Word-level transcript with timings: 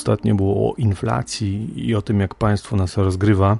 ostatnio 0.00 0.34
było 0.34 0.70
o 0.70 0.74
inflacji 0.74 1.72
i 1.88 1.94
o 1.94 2.02
tym, 2.02 2.20
jak 2.20 2.34
państwo 2.34 2.76
nas 2.76 2.96
rozgrywa, 2.96 3.58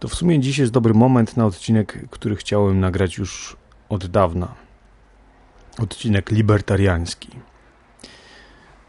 to 0.00 0.08
w 0.08 0.14
sumie 0.14 0.40
dziś 0.40 0.58
jest 0.58 0.72
dobry 0.72 0.94
moment 0.94 1.36
na 1.36 1.46
odcinek, 1.46 2.08
który 2.10 2.36
chciałem 2.36 2.80
nagrać 2.80 3.18
już 3.18 3.56
od 3.88 4.06
dawna. 4.06 4.54
Odcinek 5.78 6.30
libertariański. 6.30 7.28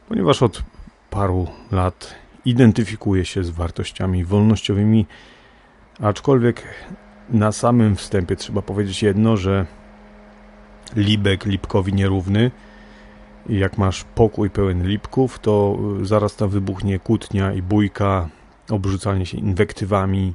Ponieważ 0.07 0.43
od 0.43 0.63
paru 1.09 1.47
lat 1.71 2.15
identyfikuję 2.45 3.25
się 3.25 3.43
z 3.43 3.49
wartościami 3.49 4.25
wolnościowymi, 4.25 5.05
aczkolwiek 5.99 6.63
na 7.29 7.51
samym 7.51 7.95
wstępie 7.95 8.35
trzeba 8.35 8.61
powiedzieć 8.61 9.03
jedno, 9.03 9.37
że 9.37 9.65
Libek 10.95 11.45
Lipkowi 11.45 11.93
nierówny. 11.93 12.51
Jak 13.49 13.77
masz 13.77 14.03
pokój 14.03 14.49
pełen 14.49 14.87
lipków, 14.87 15.39
to 15.39 15.77
zaraz 16.01 16.35
tam 16.35 16.49
wybuchnie 16.49 16.99
kłótnia 16.99 17.53
i 17.53 17.61
bójka, 17.61 18.29
obrzucanie 18.69 19.25
się 19.25 19.37
inwektywami. 19.37 20.33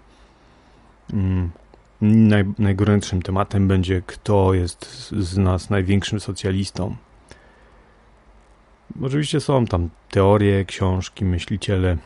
Mm, 1.13 1.51
naj, 2.01 2.45
najgorętszym 2.59 3.23
tematem 3.23 3.69
będzie, 3.69 4.03
kto 4.07 4.55
jest 4.55 5.11
z 5.11 5.39
nas 5.39 5.71
największym 5.71 6.21
socjalistą. 6.21 6.97
Oczywiście 9.03 9.41
są 9.41 9.67
tam 9.67 9.91
teorie, 10.11 10.65
książki, 10.65 11.25
myśliciele, 11.25 11.97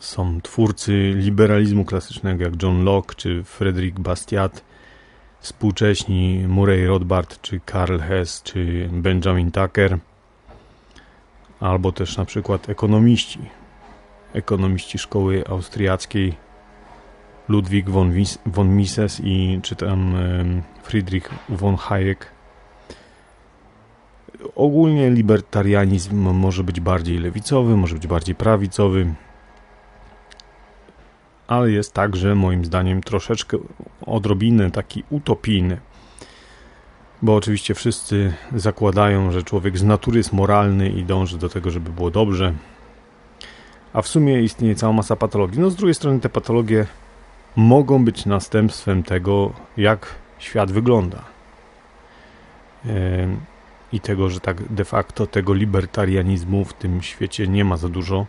są 0.00 0.40
twórcy 0.40 1.12
liberalizmu 1.16 1.84
klasycznego 1.84 2.44
jak 2.44 2.62
John 2.62 2.84
Locke 2.84 3.14
czy 3.14 3.44
Frederick 3.44 3.98
Bastiat, 3.98 4.64
współcześni 5.40 6.44
Murray 6.48 6.86
Rothbard 6.86 7.42
czy 7.42 7.60
Karl 7.60 7.98
Hess 7.98 8.42
czy 8.42 8.88
Benjamin 8.92 9.50
Tucker, 9.50 9.98
albo 11.60 11.92
też 11.92 12.16
na 12.16 12.24
przykład 12.24 12.68
ekonomiści, 12.68 13.38
ekonomiści 14.32 14.98
szkoły 14.98 15.44
austriackiej 15.48 16.36
Ludwig 17.48 17.90
von, 17.90 18.12
Wies 18.12 18.38
von 18.46 18.76
Mises 18.76 19.20
i 19.24 19.60
czy 19.62 19.76
tam 19.76 20.14
Friedrich 20.82 21.30
von 21.48 21.76
Hayek. 21.76 22.30
Ogólnie 24.56 25.10
libertarianizm 25.10 26.16
może 26.16 26.64
być 26.64 26.80
bardziej 26.80 27.18
lewicowy, 27.18 27.76
może 27.76 27.94
być 27.94 28.06
bardziej 28.06 28.34
prawicowy, 28.34 29.14
ale 31.50 31.70
jest 31.70 31.92
także 31.94 32.34
moim 32.34 32.64
zdaniem 32.64 33.02
troszeczkę 33.02 33.58
odrobinę 34.06 34.70
taki 34.70 35.04
utopijny. 35.10 35.80
Bo 37.22 37.34
oczywiście 37.34 37.74
wszyscy 37.74 38.32
zakładają, 38.54 39.32
że 39.32 39.42
człowiek 39.42 39.78
z 39.78 39.82
natury 39.82 40.18
jest 40.18 40.32
moralny 40.32 40.88
i 40.88 41.04
dąży 41.04 41.38
do 41.38 41.48
tego, 41.48 41.70
żeby 41.70 41.90
było 41.90 42.10
dobrze. 42.10 42.54
A 43.92 44.02
w 44.02 44.08
sumie 44.08 44.42
istnieje 44.42 44.74
cała 44.74 44.92
masa 44.92 45.16
patologii. 45.16 45.60
No 45.60 45.70
z 45.70 45.76
drugiej 45.76 45.94
strony 45.94 46.20
te 46.20 46.28
patologie 46.28 46.86
mogą 47.56 48.04
być 48.04 48.26
następstwem 48.26 49.02
tego, 49.02 49.52
jak 49.76 50.14
świat 50.38 50.72
wygląda. 50.72 51.24
I 53.92 54.00
tego, 54.00 54.28
że 54.30 54.40
tak 54.40 54.72
de 54.72 54.84
facto 54.84 55.26
tego 55.26 55.54
libertarianizmu 55.54 56.64
w 56.64 56.72
tym 56.72 57.02
świecie 57.02 57.48
nie 57.48 57.64
ma 57.64 57.76
za 57.76 57.88
dużo 57.88 58.26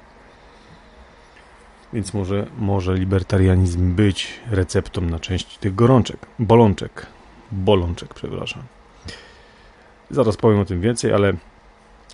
więc 1.94 2.14
może, 2.14 2.48
może 2.58 2.96
libertarianizm 2.96 3.94
być 3.94 4.40
receptą 4.52 5.02
na 5.02 5.20
część 5.20 5.58
tych 5.58 5.76
gorączek, 5.76 6.26
bolączek, 6.40 7.06
bolączek, 7.52 8.14
przepraszam. 8.14 8.64
Zaraz 10.10 10.38
powiem 10.38 10.60
o 10.60 10.66
tym 10.66 10.82
więcej, 10.82 11.14
ale 11.14 11.34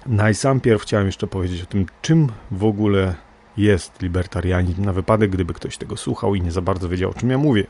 najsampierw 0.06 0.82
chciałem 0.82 1.06
jeszcze 1.06 1.28
powiedzieć 1.28 1.62
o 1.62 1.66
tym, 1.66 1.86
czym 2.02 2.28
w 2.52 2.64
ogóle 2.64 3.16
jest 3.58 4.02
libertarianizm, 4.02 4.86
na 4.86 4.94
wypadek, 4.94 5.32
gdyby 5.32 5.54
ktoś 5.54 5.78
tego 5.78 5.98
słuchał 5.98 6.36
i 6.36 6.42
nie 6.42 6.52
za 6.52 6.62
bardzo 6.62 6.90
wiedział, 6.90 7.10
o 7.10 7.14
czym 7.14 7.30
ja 7.30 7.38
mówię. 7.38 7.68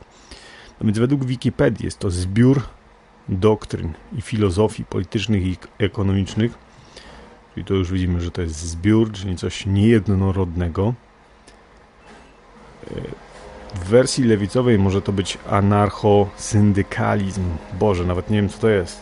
No 0.81 0.85
więc 0.85 0.99
według 0.99 1.25
Wikipedii 1.25 1.85
jest 1.85 1.99
to 1.99 2.09
zbiór 2.09 2.61
doktryn 3.29 3.93
i 4.17 4.21
filozofii 4.21 4.85
politycznych 4.85 5.43
i 5.43 5.57
ekonomicznych, 5.77 6.57
czyli 7.53 7.65
to 7.65 7.73
już 7.73 7.91
widzimy, 7.91 8.21
że 8.21 8.31
to 8.31 8.41
jest 8.41 8.55
zbiór, 8.55 9.11
czyli 9.11 9.35
coś 9.35 9.65
niejednorodnego, 9.65 10.93
w 13.75 13.89
wersji 13.89 14.23
lewicowej 14.23 14.79
może 14.79 15.01
to 15.01 15.11
być 15.11 15.37
anarcho-syndykalizm. 15.49 17.43
Boże, 17.79 18.05
nawet 18.05 18.29
nie 18.29 18.37
wiem 18.37 18.49
co 18.49 18.57
to 18.57 18.69
jest. 18.69 19.01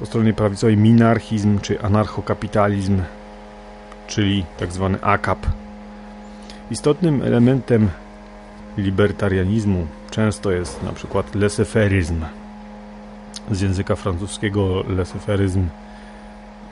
Po 0.00 0.06
stronie 0.06 0.34
prawicowej 0.34 0.76
minarchizm 0.76 1.58
czy 1.60 1.82
anarchokapitalizm, 1.82 3.02
czyli 4.06 4.44
tak 4.58 4.72
zwany 4.72 5.02
AKAP. 5.02 5.46
Istotnym 6.70 7.22
elementem 7.22 7.90
libertarianizmu 8.76 9.86
często 10.10 10.50
jest 10.50 10.82
na 10.82 10.92
przykład 10.92 11.34
laissez-faireizm. 11.34 12.24
Z 13.50 13.60
języka 13.60 13.96
francuskiego 13.96 14.82
laissez-faireizm 14.82 15.64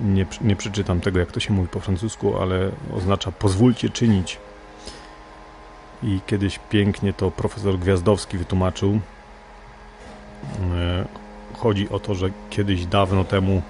nie, 0.00 0.26
nie 0.40 0.56
przeczytam 0.56 1.00
tego, 1.00 1.18
jak 1.18 1.32
to 1.32 1.40
się 1.40 1.52
mówi 1.52 1.68
po 1.68 1.80
francusku, 1.80 2.38
ale 2.38 2.70
oznacza 2.96 3.32
pozwólcie 3.32 3.90
czynić 3.90 4.38
i 6.02 6.20
kiedyś 6.26 6.58
pięknie 6.70 7.12
to 7.12 7.30
profesor 7.30 7.78
Gwiazdowski 7.78 8.38
wytłumaczył. 8.38 9.00
E, 10.74 11.04
chodzi 11.54 11.88
o 11.88 11.98
to, 11.98 12.14
że 12.14 12.30
kiedyś 12.50 12.86
dawno 12.86 13.24
temu 13.24 13.62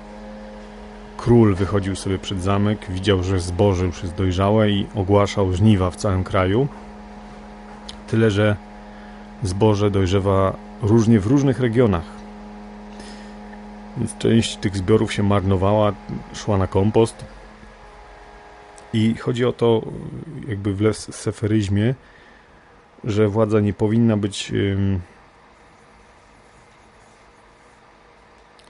król 1.16 1.54
wychodził 1.54 1.96
sobie 1.96 2.18
przed 2.18 2.42
zamek, 2.42 2.86
widział, 2.90 3.22
że 3.22 3.40
zboże 3.40 3.84
już 3.84 4.02
jest 4.02 4.14
dojrzałe 4.14 4.70
i 4.70 4.86
ogłaszał 4.94 5.52
żniwa 5.52 5.90
w 5.90 5.96
całym 5.96 6.24
kraju. 6.24 6.68
Tyle, 8.06 8.30
że 8.30 8.56
zboże 9.42 9.90
dojrzewa 9.90 10.56
różnie 10.82 11.20
w 11.20 11.26
różnych 11.26 11.60
regionach. 11.60 12.16
Więc 13.96 14.18
część 14.18 14.56
tych 14.56 14.76
zbiorów 14.76 15.12
się 15.12 15.22
marnowała, 15.22 15.92
szła 16.34 16.58
na 16.58 16.66
kompost. 16.66 17.24
I 18.92 19.14
chodzi 19.14 19.44
o 19.44 19.52
to, 19.52 19.82
jakby 20.48 20.92
w 20.92 20.96
seferyzmie, 20.96 21.94
że 23.04 23.28
władza 23.28 23.60
nie 23.60 23.72
powinna 23.72 24.16
być 24.16 24.52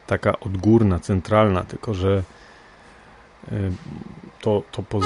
taka 0.07 0.41
odgórna, 0.41 1.01
centralna, 1.01 1.65
tylko 1.65 1.95
że 1.95 2.23
to, 4.41 4.63
to 4.73 4.83
poz 4.83 5.05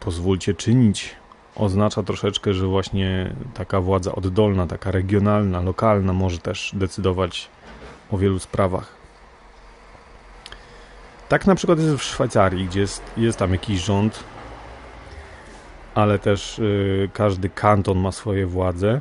pozwólcie 0.00 0.54
czynić 0.54 1.16
oznacza 1.54 2.02
troszeczkę, 2.02 2.54
że 2.54 2.66
właśnie 2.66 3.34
taka 3.54 3.80
władza 3.80 4.14
oddolna, 4.14 4.66
taka 4.66 4.90
regionalna, 4.90 5.60
lokalna 5.60 6.12
może 6.12 6.38
też 6.38 6.70
decydować 6.74 7.48
o 8.10 8.18
wielu 8.18 8.38
sprawach. 8.38 8.92
Tak 11.28 11.46
na 11.46 11.54
przykład 11.54 11.78
jest 11.78 11.94
w 11.94 12.02
Szwajcarii, 12.02 12.66
gdzie 12.66 12.80
jest, 12.80 13.02
jest 13.16 13.38
tam 13.38 13.52
jakiś 13.52 13.80
rząd, 13.80 14.24
ale 15.94 16.18
też 16.18 16.58
y, 16.58 17.10
każdy 17.12 17.48
kanton 17.48 17.98
ma 17.98 18.12
swoje 18.12 18.46
władze 18.46 19.00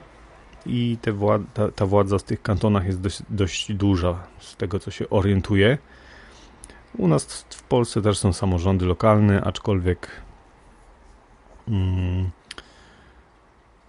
i 0.65 0.97
te 1.01 1.13
ta, 1.53 1.71
ta, 1.71 1.85
władza 1.85 2.19
z 2.19 2.23
tych 2.23 2.41
kantonach 2.41 2.85
jest 2.85 3.01
dość, 3.01 3.21
dość 3.29 3.73
duża, 3.73 4.23
z 4.39 4.55
tego 4.55 4.79
co 4.79 4.91
się 4.91 5.09
orientuje. 5.09 5.77
U 6.97 7.07
nas 7.07 7.45
w 7.49 7.63
Polsce 7.63 8.01
też 8.01 8.17
są 8.17 8.33
samorządy 8.33 8.85
lokalne, 8.85 9.41
aczkolwiek 9.43 10.07
mm, 11.67 12.29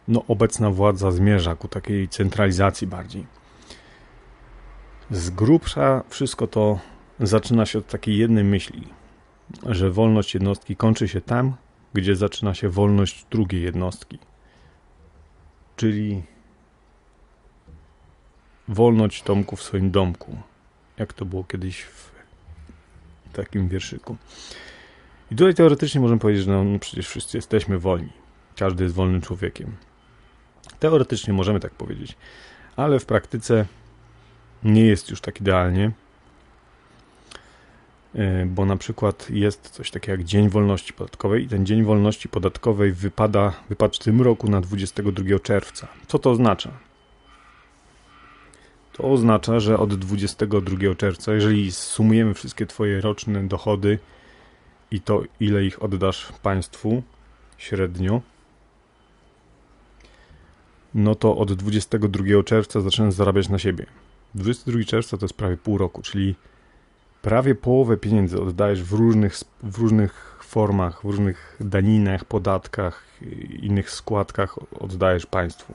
no, 0.08 0.24
obecna 0.28 0.70
władza 0.70 1.10
zmierza 1.10 1.56
ku 1.56 1.68
takiej 1.68 2.08
centralizacji 2.08 2.86
bardziej. 2.86 3.26
Z 5.10 5.30
grubsza 5.30 6.02
wszystko 6.08 6.46
to 6.46 6.78
zaczyna 7.20 7.66
się 7.66 7.78
od 7.78 7.86
takiej 7.86 8.18
jednej 8.18 8.44
myśli, 8.44 8.88
że 9.66 9.90
wolność 9.90 10.34
jednostki 10.34 10.76
kończy 10.76 11.08
się 11.08 11.20
tam, 11.20 11.54
gdzie 11.94 12.17
zaczyna 12.17 12.55
się 12.55 12.69
wolność 12.69 13.26
drugiej 13.31 13.62
jednostki. 13.62 14.19
Czyli 15.76 16.23
wolność 18.69 19.23
Tomku 19.23 19.56
w 19.56 19.62
swoim 19.62 19.91
domku. 19.91 20.38
Jak 20.99 21.12
to 21.12 21.25
było 21.25 21.44
kiedyś 21.44 21.82
w 21.82 22.11
takim 23.32 23.69
wierszyku. 23.69 24.17
I 25.31 25.37
tutaj 25.37 25.55
teoretycznie 25.55 26.00
możemy 26.00 26.20
powiedzieć, 26.20 26.44
że 26.44 26.50
no, 26.50 26.64
no 26.64 26.79
przecież 26.79 27.08
wszyscy 27.08 27.38
jesteśmy 27.38 27.79
wolni. 27.79 28.12
Każdy 28.56 28.85
jest 28.85 28.96
wolnym 28.96 29.20
człowiekiem. 29.20 29.76
Teoretycznie 30.79 31.32
możemy 31.32 31.61
tak 31.61 31.75
powiedzieć, 31.75 32.17
ale 32.76 33.00
w 33.00 33.06
praktyce 33.06 33.67
nie 34.64 34.87
jest 34.87 35.11
już 35.11 35.20
tak 35.20 35.41
idealnie. 35.41 35.93
E, 38.14 38.46
bo 38.46 38.64
na 38.64 38.76
przykład 38.76 39.31
jest 39.31 39.70
coś 39.70 39.90
takiego 39.90 40.12
jak 40.12 40.25
Dzień 40.25 40.49
Wolności 40.49 40.93
Podatkowej 40.93 41.44
i 41.44 41.49
ten 41.49 41.66
Dzień 41.66 41.84
Wolności 41.84 42.28
Podatkowej 42.28 42.93
wypada, 42.93 43.52
wypadł 43.69 43.94
w 43.94 43.99
tym 43.99 44.22
roku 44.22 44.50
na 44.50 44.61
22 44.61 45.38
czerwca. 45.38 45.88
Co 46.06 46.19
to 46.19 46.31
oznacza? 46.31 46.70
To 48.93 49.11
oznacza, 49.11 49.61
że 49.61 49.78
od 49.78 49.94
22 49.94 50.94
czerwca, 50.94 51.34
jeżeli 51.34 51.72
sumujemy 51.72 52.34
wszystkie 52.34 52.66
Twoje 52.66 53.00
roczne 53.00 53.49
dochody 53.49 53.99
i 54.90 55.00
to, 55.00 55.22
ile 55.40 55.64
ich 55.64 55.82
oddasz 55.82 56.32
państwu 56.43 57.02
średnio, 57.58 58.20
no 60.94 61.14
to 61.14 61.37
od 61.37 61.52
22 61.52 62.43
czerwca 62.44 62.81
zaczynasz 62.81 63.14
zarabiać 63.14 63.49
na 63.49 63.58
siebie. 63.58 63.87
22 64.34 64.84
czerwca 64.84 65.17
to 65.17 65.25
jest 65.25 65.37
prawie 65.37 65.56
pół 65.56 65.78
roku, 65.78 66.02
czyli 66.02 66.34
prawie 67.24 67.54
połowę 67.54 67.96
pieniędzy 67.96 68.42
oddajesz 68.42 68.82
w 68.82 68.92
różnych, 68.92 69.34
w 69.62 69.78
różnych 69.78 70.38
formach, 70.42 71.00
w 71.00 71.04
różnych 71.04 71.56
daninach, 71.60 72.24
podatkach, 72.24 73.04
innych 73.62 73.90
składkach 73.90 74.58
oddajesz 74.82 75.26
państwu. 75.26 75.74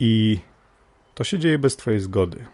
I 0.00 0.38
to 1.14 1.24
się 1.24 1.38
dzieje 1.38 1.58
bez 1.58 1.76
Twojej 1.76 2.00
zgody. 2.00 2.44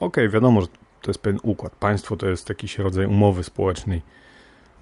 Okay, 0.00 0.28
wiadomo, 0.28 0.60
że 0.60 0.66
to 1.02 1.10
jest 1.10 1.20
pewien 1.20 1.40
układ. 1.42 1.72
Państwo 1.72 2.16
to 2.16 2.26
jest 2.26 2.48
jakiś 2.48 2.78
rodzaj 2.78 3.06
umowy 3.06 3.44
społecznej, 3.44 4.02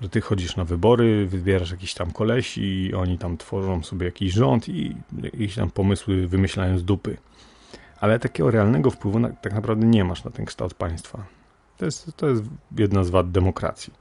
że 0.01 0.09
Ty 0.09 0.21
chodzisz 0.21 0.57
na 0.57 0.65
wybory, 0.65 1.27
wybierasz 1.27 1.71
jakiś 1.71 1.95
tam 1.95 2.13
kolesi 2.13 2.63
i 2.63 2.95
oni 2.95 3.19
tam 3.19 3.37
tworzą 3.37 3.83
sobie 3.83 4.07
jakiś 4.07 4.33
rząd 4.33 4.69
i 4.69 4.97
jakieś 5.23 5.55
tam 5.55 5.71
pomysły 5.71 6.27
wymyślają 6.27 6.79
z 6.79 6.85
dupy. 6.85 7.17
Ale 8.01 8.19
takiego 8.19 8.51
realnego 8.51 8.91
wpływu 8.91 9.19
na, 9.19 9.29
tak 9.29 9.53
naprawdę 9.53 9.87
nie 9.87 10.05
masz 10.05 10.25
na 10.25 10.31
ten 10.31 10.45
kształt 10.45 10.75
państwa. 10.75 11.27
To 11.77 11.85
jest, 11.85 12.17
to 12.17 12.29
jest 12.29 12.43
jedna 12.77 13.05
z 13.05 13.11
wad 13.11 13.31
demokracji. 13.31 13.93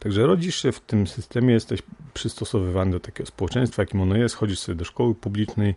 Także 0.00 0.26
rodzisz 0.26 0.62
się 0.62 0.72
w 0.72 0.80
tym 0.80 1.06
systemie, 1.06 1.54
jesteś 1.54 1.82
przystosowywany 2.14 2.90
do 2.90 3.00
takiego 3.00 3.26
społeczeństwa, 3.26 3.82
jakim 3.82 4.00
ono 4.00 4.16
jest, 4.16 4.34
chodzisz 4.34 4.58
sobie 4.58 4.76
do 4.76 4.84
szkoły 4.84 5.14
publicznej, 5.14 5.74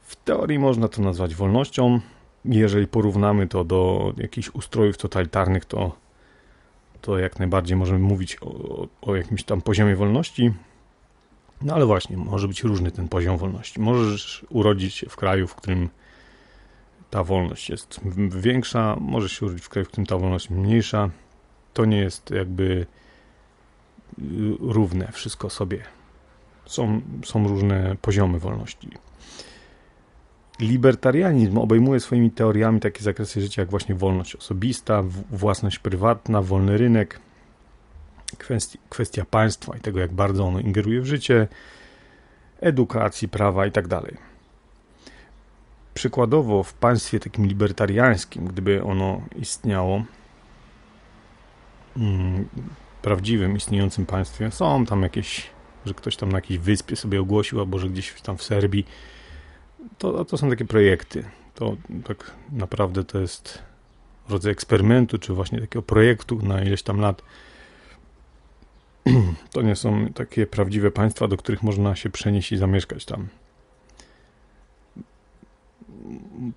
w 0.00 0.16
teorii 0.16 0.58
można 0.58 0.88
to 0.88 1.02
nazwać 1.02 1.34
wolnością. 1.34 2.00
Jeżeli 2.44 2.86
porównamy 2.86 3.48
to 3.48 3.64
do 3.64 4.12
jakichś 4.16 4.50
ustrojów 4.50 4.98
totalitarnych, 4.98 5.64
to, 5.64 5.96
to 7.00 7.18
jak 7.18 7.38
najbardziej 7.38 7.76
możemy 7.76 7.98
mówić 7.98 8.36
o, 8.40 8.88
o 9.02 9.16
jakimś 9.16 9.44
tam 9.44 9.60
poziomie 9.60 9.96
wolności. 9.96 10.52
No 11.62 11.74
ale 11.74 11.86
właśnie, 11.86 12.16
może 12.16 12.48
być 12.48 12.62
różny 12.62 12.90
ten 12.90 13.08
poziom 13.08 13.36
wolności. 13.36 13.80
Możesz 13.80 14.46
urodzić 14.48 14.94
się 14.94 15.08
w 15.08 15.16
kraju, 15.16 15.46
w 15.46 15.54
którym 15.54 15.88
ta 17.10 17.24
wolność 17.24 17.70
jest 17.70 18.00
większa, 18.30 18.96
możesz 19.00 19.32
się 19.32 19.46
urodzić 19.46 19.64
w 19.64 19.68
kraju, 19.68 19.84
w 19.84 19.88
którym 19.88 20.06
ta 20.06 20.18
wolność 20.18 20.50
mniejsza. 20.50 21.10
To 21.74 21.84
nie 21.84 21.98
jest 21.98 22.30
jakby 22.30 22.86
równe 24.60 25.12
wszystko 25.12 25.50
sobie. 25.50 25.82
Są, 26.66 27.00
są 27.24 27.48
różne 27.48 27.96
poziomy 28.02 28.38
wolności. 28.38 28.88
Libertarianizm 30.60 31.58
obejmuje 31.58 32.00
swoimi 32.00 32.30
teoriami 32.30 32.80
takie 32.80 33.02
zakresy 33.02 33.40
życia 33.40 33.62
jak 33.62 33.70
właśnie 33.70 33.94
wolność 33.94 34.36
osobista, 34.36 35.02
własność 35.30 35.78
prywatna, 35.78 36.42
wolny 36.42 36.78
rynek, 36.78 37.20
kwestia, 38.38 38.78
kwestia 38.88 39.24
państwa 39.24 39.76
i 39.76 39.80
tego, 39.80 40.00
jak 40.00 40.12
bardzo 40.12 40.44
ono 40.44 40.60
ingeruje 40.60 41.00
w 41.00 41.06
życie, 41.06 41.48
edukacji, 42.60 43.28
prawa 43.28 43.66
itd. 43.66 43.88
Tak 43.88 44.14
Przykładowo 45.94 46.62
w 46.62 46.74
państwie 46.74 47.20
takim 47.20 47.46
libertariańskim, 47.46 48.46
gdyby 48.46 48.82
ono 48.82 49.22
istniało, 49.36 50.04
mm, 51.96 52.48
prawdziwym, 53.02 53.56
istniejącym 53.56 54.06
państwie, 54.06 54.50
są 54.50 54.86
tam 54.86 55.02
jakieś, 55.02 55.50
że 55.86 55.94
ktoś 55.94 56.16
tam 56.16 56.32
na 56.32 56.38
jakiejś 56.38 56.60
wyspie 56.60 56.96
sobie 56.96 57.20
ogłosił, 57.20 57.60
albo 57.60 57.78
że 57.78 57.88
gdzieś 57.88 58.20
tam 58.22 58.36
w 58.36 58.42
Serbii 58.42 58.86
to, 59.98 60.24
to 60.24 60.38
są 60.38 60.50
takie 60.50 60.64
projekty. 60.64 61.24
To 61.54 61.76
tak 62.04 62.30
naprawdę 62.52 63.04
to 63.04 63.18
jest 63.18 63.62
rodzaj 64.28 64.52
eksperymentu, 64.52 65.18
czy 65.18 65.32
właśnie 65.32 65.60
takiego 65.60 65.82
projektu 65.82 66.38
na 66.42 66.62
ileś 66.62 66.82
tam 66.82 67.00
lat. 67.00 67.22
To 69.52 69.62
nie 69.62 69.76
są 69.76 70.12
takie 70.14 70.46
prawdziwe 70.46 70.90
państwa, 70.90 71.28
do 71.28 71.36
których 71.36 71.62
można 71.62 71.96
się 71.96 72.10
przenieść 72.10 72.52
i 72.52 72.56
zamieszkać 72.56 73.04
tam. 73.04 73.28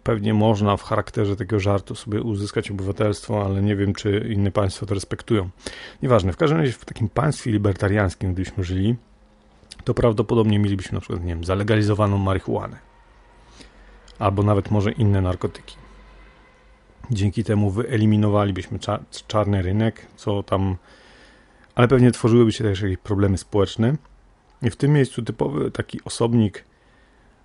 Pewnie 0.04 0.34
można 0.34 0.78
w 0.78 0.84
charakterze 0.84 1.36
takiego 1.36 1.60
żartu 1.60 1.96
sobie 1.96 2.22
uzyskać 2.22 2.72
obywatelstwo, 2.72 3.46
ale 3.46 3.62
nie 3.62 3.76
wiem, 3.76 3.94
czy 3.94 4.28
inne 4.34 4.52
państwa 4.52 4.86
to 4.86 4.94
respektują. 4.94 5.50
Nieważne, 6.04 6.34
w 6.34 6.38
każdym 6.38 6.60
razie 6.60 6.72
w 6.72 6.86
takim 6.86 7.10
państwie 7.10 7.52
libertariańskim, 7.52 8.34
gdybyśmy 8.34 8.64
żyli, 8.64 8.96
to 9.84 9.94
prawdopodobnie 9.94 10.60
mielibyśmy 10.60 10.96
na 10.96 11.02
przykład, 11.02 11.24
nie 11.24 11.34
wiem, 11.34 11.44
zalegalizowaną 11.44 12.18
marihuanę 12.18 12.92
albo 14.22 14.44
nawet 14.44 14.72
może 14.72 14.92
inne 14.92 15.22
narkotyki. 15.22 15.76
Dzięki 17.12 17.44
temu 17.44 17.70
wyeliminowalibyśmy 17.70 18.80
czarny 19.28 19.62
rynek, 19.62 20.08
co 20.16 20.44
tam, 20.44 20.78
ale 21.76 21.88
pewnie 21.88 22.12
tworzyłyby 22.12 22.52
się 22.52 22.64
też 22.64 22.82
jakieś 22.82 22.98
problemy 22.98 23.38
społeczne. 23.38 23.96
I 24.62 24.70
w 24.70 24.76
tym 24.76 24.94
miejscu 24.94 25.22
typowy 25.22 25.72
taki 25.72 26.00
osobnik 26.06 26.66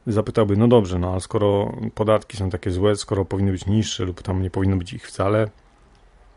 zapytałby, 0.06 0.56
no 0.56 0.68
dobrze, 0.68 0.98
no 0.98 1.14
a 1.14 1.20
skoro 1.20 1.76
podatki 1.94 2.36
są 2.36 2.50
takie 2.50 2.70
złe, 2.70 2.96
skoro 2.96 3.24
powinny 3.24 3.52
być 3.52 3.66
niższe 3.66 4.04
lub 4.04 4.22
tam 4.22 4.42
nie 4.42 4.50
powinno 4.50 4.76
być 4.76 4.92
ich 4.92 5.08
wcale, 5.08 5.50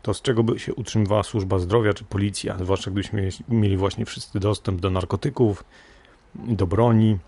to 0.02 0.14
z 0.14 0.22
czego 0.22 0.42
by 0.42 0.58
się 0.58 0.74
utrzymywała 0.74 1.22
służba 1.22 1.58
zdrowia 1.58 1.94
czy 1.94 2.04
policja, 2.04 2.58
zwłaszcza 2.58 2.90
gdybyśmy 2.90 3.28
mieli 3.48 3.76
właśnie 3.76 4.04
wszyscy 4.04 4.40
dostęp 4.40 4.80
do 4.80 4.90
narkotyków, 4.90 5.64
do 6.34 6.66
broni, 6.66 7.18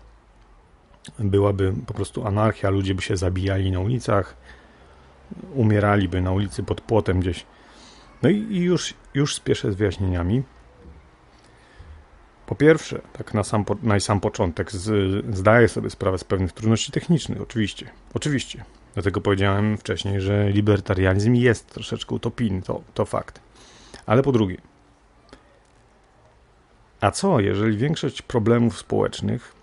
byłaby 1.19 1.73
po 1.87 1.93
prostu 1.93 2.27
anarchia, 2.27 2.69
ludzie 2.69 2.95
by 2.95 3.01
się 3.01 3.17
zabijali 3.17 3.71
na 3.71 3.79
ulicach, 3.79 4.35
umieraliby 5.53 6.21
na 6.21 6.31
ulicy 6.31 6.63
pod 6.63 6.81
płotem 6.81 7.19
gdzieś. 7.19 7.45
No 8.23 8.29
i, 8.29 8.57
już, 8.57 8.93
już 9.13 9.35
spieszę 9.35 9.71
z 9.71 9.75
wyjaśnieniami. 9.75 10.43
Po 12.45 12.55
pierwsze, 12.55 13.01
tak 13.13 13.33
na 13.33 13.43
sam, 13.43 13.65
na 13.83 13.99
sam 13.99 14.19
początek, 14.19 14.71
z, 14.71 15.25
zdaję 15.35 15.67
sobie 15.67 15.89
sprawę 15.89 16.17
z 16.17 16.23
pewnych 16.23 16.51
trudności 16.51 16.91
technicznych, 16.91 17.41
oczywiście. 17.41 17.89
Oczywiście. 18.13 18.63
Dlatego 18.93 19.21
powiedziałem 19.21 19.77
wcześniej, 19.77 20.21
że 20.21 20.49
libertarianizm 20.49 21.33
jest 21.33 21.67
troszeczkę 21.67 22.15
utopijny, 22.15 22.61
to, 22.61 22.81
to 22.93 23.05
fakt. 23.05 23.39
Ale 24.05 24.23
po 24.23 24.31
drugie, 24.31 24.57
a 27.01 27.11
co, 27.11 27.39
jeżeli 27.39 27.77
większość 27.77 28.21
problemów 28.21 28.77
społecznych 28.77 29.55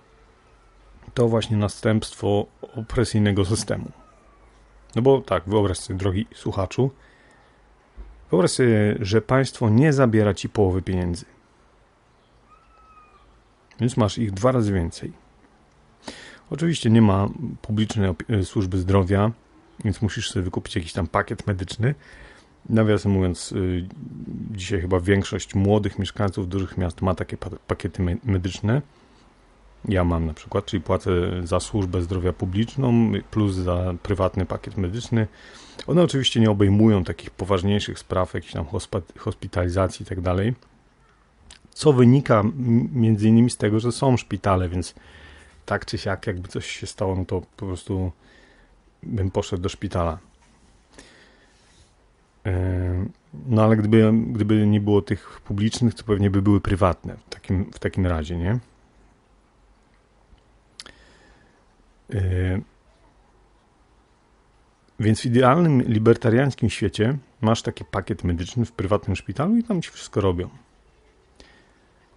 to 1.14 1.28
właśnie 1.28 1.56
następstwo 1.56 2.46
opresyjnego 2.62 3.44
systemu. 3.44 3.90
No 4.96 5.02
bo 5.02 5.20
tak, 5.20 5.42
wyobraź 5.46 5.78
sobie, 5.78 5.98
drogi 5.98 6.26
słuchaczu, 6.34 6.90
wyobraź 8.30 8.50
sobie, 8.50 8.96
że 9.00 9.22
państwo 9.22 9.68
nie 9.68 9.92
zabiera 9.92 10.34
ci 10.34 10.48
połowy 10.48 10.82
pieniędzy. 10.82 11.24
Więc 13.80 13.96
masz 13.96 14.18
ich 14.18 14.32
dwa 14.32 14.52
razy 14.52 14.72
więcej. 14.72 15.12
Oczywiście 16.50 16.90
nie 16.90 17.02
ma 17.02 17.28
publicznej 17.62 18.14
służby 18.44 18.78
zdrowia, 18.78 19.30
więc 19.84 20.02
musisz 20.02 20.30
sobie 20.30 20.42
wykupić 20.42 20.76
jakiś 20.76 20.92
tam 20.92 21.06
pakiet 21.06 21.46
medyczny. 21.46 21.94
Nawiasem 22.68 23.12
mówiąc, 23.12 23.52
y, 23.52 23.88
dzisiaj 24.50 24.80
chyba 24.80 25.00
większość 25.00 25.54
młodych 25.54 25.98
mieszkańców 25.98 26.48
dużych 26.48 26.78
miast 26.78 27.02
ma 27.02 27.14
takie 27.14 27.36
pakiety 27.66 28.18
medyczne 28.24 28.82
ja 29.88 30.04
mam 30.04 30.26
na 30.26 30.34
przykład, 30.34 30.64
czyli 30.66 30.82
płacę 30.82 31.10
za 31.44 31.60
służbę 31.60 32.02
zdrowia 32.02 32.32
publiczną 32.32 33.12
plus 33.30 33.54
za 33.54 33.94
prywatny 34.02 34.46
pakiet 34.46 34.76
medyczny. 34.76 35.26
One 35.86 36.02
oczywiście 36.02 36.40
nie 36.40 36.50
obejmują 36.50 37.04
takich 37.04 37.30
poważniejszych 37.30 37.98
spraw, 37.98 38.34
jakichś 38.34 38.52
tam 38.52 38.66
hospitalizacji 39.18 40.02
i 40.02 40.06
tak 40.06 40.20
dalej. 40.20 40.54
Co 41.70 41.92
wynika 41.92 42.42
między 42.92 43.28
innymi 43.28 43.50
z 43.50 43.56
tego, 43.56 43.80
że 43.80 43.92
są 43.92 44.16
szpitale, 44.16 44.68
więc 44.68 44.94
tak 45.66 45.86
czy 45.86 45.98
siak, 45.98 46.26
jakby 46.26 46.48
coś 46.48 46.66
się 46.66 46.86
stało, 46.86 47.16
no 47.16 47.24
to 47.24 47.40
po 47.56 47.66
prostu 47.66 48.12
bym 49.02 49.30
poszedł 49.30 49.62
do 49.62 49.68
szpitala. 49.68 50.18
No 53.46 53.62
ale 53.62 53.76
gdyby, 53.76 54.12
gdyby 54.26 54.66
nie 54.66 54.80
było 54.80 55.02
tych 55.02 55.40
publicznych, 55.40 55.94
to 55.94 56.04
pewnie 56.04 56.30
by 56.30 56.42
były 56.42 56.60
prywatne 56.60 57.16
w 57.16 57.28
takim, 57.28 57.64
w 57.72 57.78
takim 57.78 58.06
razie, 58.06 58.36
nie? 58.36 58.58
Yy, 62.08 62.62
więc 65.00 65.20
w 65.20 65.26
idealnym 65.26 65.82
libertariańskim 65.82 66.70
świecie 66.70 67.18
masz 67.40 67.62
taki 67.62 67.84
pakiet 67.84 68.24
medyczny 68.24 68.64
w 68.64 68.72
prywatnym 68.72 69.16
szpitalu 69.16 69.56
i 69.56 69.64
tam 69.64 69.82
ci 69.82 69.90
wszystko 69.90 70.20
robią. 70.20 70.48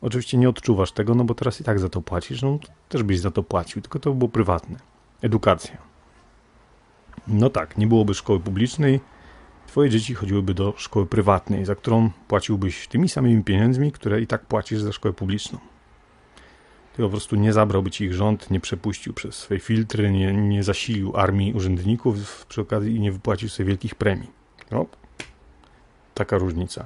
Oczywiście 0.03 0.37
nie 0.37 0.49
odczuwasz 0.49 0.91
tego, 0.91 1.15
no 1.15 1.23
bo 1.23 1.35
teraz 1.35 1.61
i 1.61 1.63
tak 1.63 1.79
za 1.79 1.89
to 1.89 2.01
płacisz, 2.01 2.41
no 2.41 2.59
też 2.89 3.03
byś 3.03 3.19
za 3.19 3.31
to 3.31 3.43
płacił, 3.43 3.81
tylko 3.81 3.99
to 3.99 4.13
było 4.13 4.29
prywatne. 4.29 4.79
Edukacja. 5.21 5.77
No 7.27 7.49
tak, 7.49 7.77
nie 7.77 7.87
byłoby 7.87 8.13
szkoły 8.13 8.39
publicznej, 8.39 8.99
twoje 9.67 9.89
dzieci 9.89 10.13
chodziłyby 10.13 10.53
do 10.53 10.73
szkoły 10.77 11.05
prywatnej, 11.05 11.65
za 11.65 11.75
którą 11.75 12.09
płaciłbyś 12.27 12.87
tymi 12.87 13.09
samymi 13.09 13.43
pieniędzmi, 13.43 13.91
które 13.91 14.21
i 14.21 14.27
tak 14.27 14.45
płacisz 14.45 14.81
za 14.81 14.91
szkołę 14.91 15.13
publiczną. 15.13 15.59
Tylko 16.93 17.07
po 17.07 17.11
prostu 17.11 17.35
nie 17.35 17.53
zabrałby 17.53 17.91
ci 17.91 18.03
ich 18.03 18.13
rząd, 18.13 18.51
nie 18.51 18.59
przepuścił 18.59 19.13
przez 19.13 19.35
swoje 19.35 19.59
filtry, 19.59 20.11
nie, 20.11 20.33
nie 20.33 20.63
zasilił 20.63 21.17
armii 21.17 21.53
urzędników 21.53 22.45
przy 22.45 22.61
okazji 22.61 22.95
i 22.95 22.99
nie 22.99 23.11
wypłacił 23.11 23.49
sobie 23.49 23.67
wielkich 23.67 23.95
premii. 23.95 24.31
No, 24.71 24.85
taka 26.13 26.37
różnica. 26.37 26.85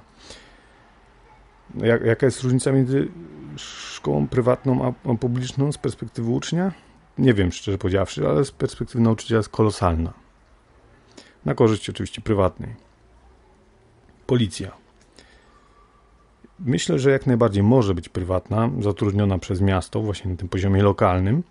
Jak, 1.82 2.06
jaka 2.06 2.26
jest 2.26 2.44
różnica 2.44 2.72
między 2.72 3.08
szkołą 3.56 4.28
prywatną 4.28 4.96
a, 5.06 5.16
publiczną 5.16 5.72
z 5.72 5.78
perspektywy 5.78 6.32
ucznia? 6.32 6.72
Nie 7.18 7.34
wiem, 7.34 7.52
szczerze 7.52 7.78
powiedziawszy, 7.78 8.28
ale 8.28 8.46
z 8.46 8.52
perspektywy 8.52 9.04
nauczyciela 9.04 9.38
jest 9.38 9.50
kolosalna. 9.50 10.14
Na 11.46 11.56
korzyść 11.56 11.90
oczywiście 11.90 12.22
prywatnej. 12.22 12.76
Policja. 14.26 14.72
Myślę, 16.60 17.00
że 17.00 17.12
jak 17.12 17.26
najbardziej 17.28 17.64
może 17.64 17.96
być 17.96 18.10
prywatna, 18.10 18.70
zatrudniona 18.80 19.38
przez 19.38 19.62
miasto, 19.62 20.02
właśnie 20.02 20.32
na 20.32 20.38
tym 20.38 20.50
poziomie 20.50 20.84
lokalnym. 20.84 21.44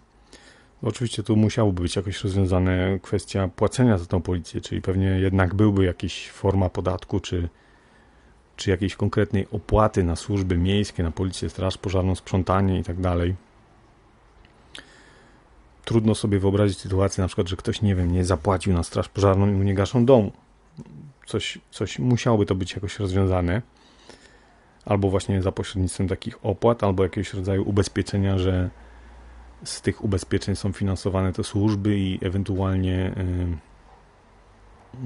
Oczywiście 0.83 1.23
tu 1.23 1.37
musiałoby 1.37 1.83
być 1.83 1.97
jakoś 1.97 2.25
rozwiązane 2.25 2.99
kwestia 3.03 3.49
płacenia 3.49 3.99
za 3.99 4.07
tą 4.07 4.23
policję, 4.23 4.61
czyli 4.61 4.83
pewnie 4.83 5.07
jednak 5.07 5.55
byłby 5.55 5.85
jakaś 5.85 6.31
forma 6.31 6.69
podatku, 6.69 7.21
czy, 7.21 7.49
czy 8.57 8.71
jakiejś 8.71 8.97
konkretnej 8.97 9.47
opłaty 9.53 10.05
na 10.05 10.17
służby 10.17 10.59
miejskie, 10.59 11.03
na 11.03 11.11
policję, 11.11 11.51
straż 11.51 11.79
pożarną, 11.79 12.15
sprzątanie 12.15 12.79
i 12.79 12.85
tak. 12.85 12.97
Trudno 15.85 16.15
sobie 16.15 16.39
wyobrazić 16.39 16.79
sytuację, 16.79 17.23
na 17.23 17.29
przykład, 17.29 17.49
że 17.49 17.57
ktoś, 17.57 17.83
nie 17.83 17.95
wiem, 17.95 18.13
nie 18.13 18.25
zapłacił 18.25 18.73
na 18.73 18.83
straż 18.83 19.09
pożarną 19.09 19.49
i 19.49 19.53
mu 19.53 19.63
nie 19.63 19.75
gaszą 19.75 20.05
domu. 20.05 20.33
Coś, 21.27 21.59
coś 21.71 21.99
musiałoby 21.99 22.47
to 22.47 22.55
być 22.55 22.75
jakoś 22.75 22.99
rozwiązane 22.99 23.63
albo 24.87 25.11
właśnie 25.11 25.43
za 25.43 25.53
pośrednictwem 25.53 26.09
takich 26.09 26.45
opłat, 26.45 26.85
albo 26.85 27.03
jakiegoś 27.03 27.35
rodzaju 27.35 27.69
ubezpieczenia, 27.69 28.39
że 28.39 28.71
z 29.65 29.81
tych 29.81 30.05
ubezpieczeń 30.05 30.57
są 30.57 30.73
finansowane 30.73 31.33
te 31.33 31.45
służby 31.45 31.99
i 31.99 32.19
ewentualnie 32.23 33.13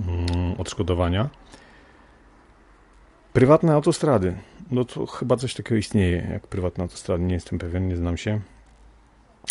yy, 0.06 0.56
odszkodowania. 0.58 1.28
Prywatne 3.32 3.74
autostrady. 3.74 4.34
No 4.70 4.84
to 4.84 5.06
chyba 5.06 5.36
coś 5.36 5.54
takiego 5.54 5.76
istnieje, 5.76 6.28
jak 6.32 6.46
prywatne 6.46 6.84
autostrady. 6.84 7.24
Nie 7.24 7.34
jestem 7.34 7.58
pewien, 7.58 7.88
nie 7.88 7.96
znam 7.96 8.16
się. 8.16 8.40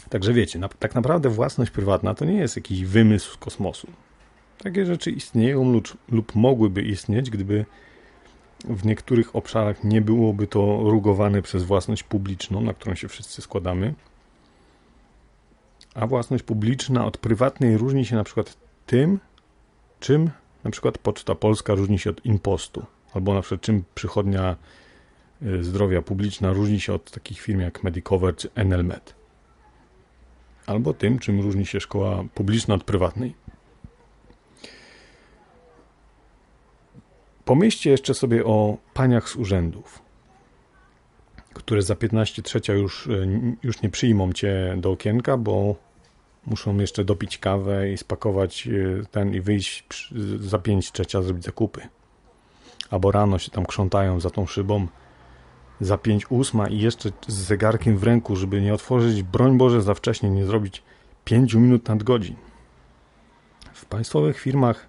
Także 0.09 0.33
wiecie, 0.33 0.59
na, 0.59 0.69
tak 0.69 0.95
naprawdę 0.95 1.29
własność 1.29 1.71
prywatna 1.71 2.13
to 2.13 2.25
nie 2.25 2.37
jest 2.37 2.55
jakiś 2.55 2.85
wymysł 2.85 3.33
z 3.33 3.37
kosmosu. 3.37 3.87
Takie 4.63 4.85
rzeczy 4.85 5.11
istnieją 5.11 5.71
lub, 5.71 5.97
lub 6.11 6.35
mogłyby 6.35 6.81
istnieć, 6.81 7.29
gdyby 7.29 7.65
w 8.65 8.85
niektórych 8.85 9.35
obszarach 9.35 9.83
nie 9.83 10.01
byłoby 10.01 10.47
to 10.47 10.79
rugowane 10.83 11.41
przez 11.41 11.63
własność 11.63 12.03
publiczną, 12.03 12.61
na 12.61 12.73
którą 12.73 12.95
się 12.95 13.07
wszyscy 13.07 13.41
składamy. 13.41 13.93
A 15.93 16.07
własność 16.07 16.43
publiczna 16.43 17.05
od 17.05 17.17
prywatnej 17.17 17.77
różni 17.77 18.05
się 18.05 18.15
na 18.15 18.23
przykład 18.23 18.57
tym, 18.85 19.19
czym 19.99 20.29
na 20.63 20.71
przykład 20.71 20.97
Poczta 20.97 21.35
Polska 21.35 21.73
różni 21.73 21.99
się 21.99 22.09
od 22.09 22.25
impostu, 22.25 22.85
albo 23.13 23.33
na 23.33 23.41
przykład 23.41 23.61
czym 23.61 23.83
przychodnia 23.95 24.55
y, 25.43 25.63
zdrowia 25.63 26.01
publiczna 26.01 26.53
różni 26.53 26.79
się 26.79 26.93
od 26.93 27.11
takich 27.11 27.41
firm 27.41 27.59
jak 27.59 27.83
Medicover 27.83 28.35
czy 28.35 28.49
Enelmed. 28.55 29.15
Albo 30.65 30.93
tym, 30.93 31.19
czym 31.19 31.41
różni 31.41 31.65
się 31.65 31.79
szkoła 31.79 32.23
publiczna 32.33 32.75
od 32.75 32.83
prywatnej. 32.83 33.35
Pomyślcie 37.45 37.89
jeszcze 37.89 38.13
sobie 38.13 38.45
o 38.45 38.77
paniach 38.93 39.29
z 39.29 39.35
urzędów, 39.35 40.01
które 41.53 41.81
za 41.81 41.95
15 41.95 42.41
trzecia 42.41 42.73
już, 42.73 43.07
e, 43.07 43.27
już 43.63 43.81
nie 43.81 43.89
przyjmą 43.89 44.33
cię 44.33 44.75
do 44.77 44.91
okienka, 44.91 45.37
bo 45.37 45.75
muszą 46.45 46.77
jeszcze 46.77 47.05
dopić 47.05 47.37
kawę 47.37 47.91
i 47.91 47.97
spakować 47.97 48.67
e, 48.67 49.05
ten 49.11 49.33
i 49.33 49.41
wyjść 49.41 50.13
za 50.39 50.59
5 50.59 50.91
trzecia 50.91 51.21
zrobić 51.21 51.43
zakupy. 51.43 51.81
Albo 52.89 53.11
rano 53.11 53.39
się 53.39 53.51
tam 53.51 53.65
krzątają 53.65 54.19
za 54.19 54.29
tą 54.29 54.45
szybą 54.45 54.87
za 55.81 55.97
5 55.97 56.25
ósma 56.29 56.67
i 56.67 56.79
jeszcze 56.79 57.11
z 57.27 57.33
zegarkiem 57.33 57.97
w 57.97 58.03
ręku, 58.03 58.35
żeby 58.35 58.61
nie 58.61 58.73
otworzyć, 58.73 59.23
broń 59.23 59.57
Boże, 59.57 59.81
za 59.81 59.93
wcześnie, 59.93 60.29
nie 60.29 60.45
zrobić 60.45 60.83
5 61.25 61.53
minut 61.53 61.87
nadgodzin. 61.87 62.35
W 63.73 63.85
państwowych 63.85 64.39
firmach 64.39 64.87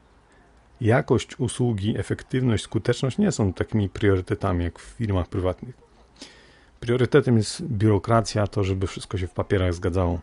jakość 0.81 1.39
usługi, 1.39 1.99
efektywność, 1.99 2.65
skuteczność 2.65 3.19
nie 3.19 3.33
są 3.33 3.53
takimi 3.53 3.89
priorytetami 3.89 4.65
jak 4.65 4.79
w 4.79 4.83
firmach 4.83 5.29
prywatnych. 5.29 5.75
Priorytetem 6.81 7.37
jest 7.37 7.63
biurokracja, 7.63 8.47
to 8.47 8.65
żeby 8.65 8.87
wszystko 8.87 9.19
się 9.19 9.27
w 9.27 9.33
papierach 9.33 9.75
zgadzało. 9.75 10.21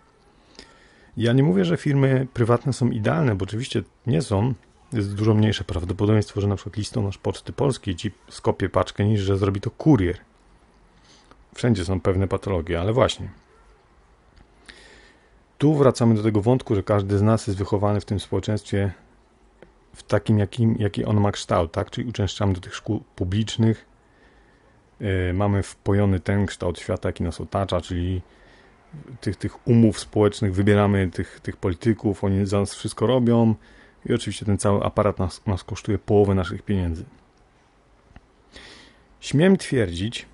Ja 1.18 1.34
nie 1.34 1.44
mówię, 1.44 1.66
że 1.66 1.78
firmy 1.78 2.28
prywatne 2.34 2.74
są 2.74 2.90
idealne, 2.90 3.36
bo 3.36 3.44
oczywiście 3.44 3.84
nie 4.08 4.22
są. 4.22 4.54
Jest 4.94 5.16
dużo 5.16 5.34
mniejsze 5.34 5.64
prawdopodobieństwo, 5.64 6.42
że 6.42 6.48
na 6.48 6.56
przykład 6.56 6.78
listonosz 6.78 7.18
Poczty 7.18 7.54
Polskiej 7.54 7.96
ci 7.96 8.12
skopie 8.30 8.70
paczkę, 8.70 9.06
niż 9.06 9.22
że 9.22 9.38
zrobi 9.38 9.62
to 9.62 9.72
kurier. 9.72 10.18
Wszędzie 11.56 11.86
są 11.86 12.02
pewne 12.02 12.28
patologie, 12.28 12.82
ale 12.82 12.94
właśnie. 12.94 13.30
Tu 15.58 15.76
wracamy 15.76 16.16
do 16.16 16.24
tego 16.24 16.42
wątku, 16.42 16.76
że 16.76 16.84
każdy 16.84 17.18
z 17.18 17.22
nas 17.22 17.48
jest 17.48 17.60
wychowany 17.60 18.02
w 18.02 18.06
tym 18.06 18.20
społeczeństwie 18.20 18.92
w 19.94 20.04
takim, 20.04 20.40
jakim, 20.40 20.76
jaki 20.80 21.06
on 21.06 21.20
ma 21.22 21.32
kształt, 21.32 21.72
tak? 21.72 21.92
Czyli 21.92 22.10
uczęszczamy 22.10 22.54
do 22.54 22.62
tych 22.62 22.76
szkół 22.76 23.04
publicznych, 23.16 23.86
yy, 25.00 25.34
mamy 25.34 25.64
wpojony 25.64 26.20
ten 26.20 26.46
kształt 26.46 26.80
świata, 26.80 27.10
jaki 27.10 27.24
nas 27.24 27.42
otacza, 27.42 27.82
czyli 27.82 28.22
tych, 29.22 29.36
tych 29.36 29.68
umów 29.68 30.00
społecznych, 30.00 30.56
wybieramy 30.56 31.12
tych, 31.12 31.40
tych 31.40 31.58
polityków, 31.58 32.24
oni 32.24 32.46
za 32.46 32.60
nas 32.60 32.76
wszystko 32.76 33.08
robią 33.08 33.56
i 34.10 34.14
oczywiście 34.14 34.46
ten 34.46 34.58
cały 34.58 34.84
aparat 34.84 35.20
nas, 35.20 35.46
nas 35.46 35.64
kosztuje 35.64 35.98
połowę 35.98 36.36
naszych 36.36 36.62
pieniędzy. 36.62 37.06
Śmiem 39.20 39.58
twierdzić, 39.58 40.26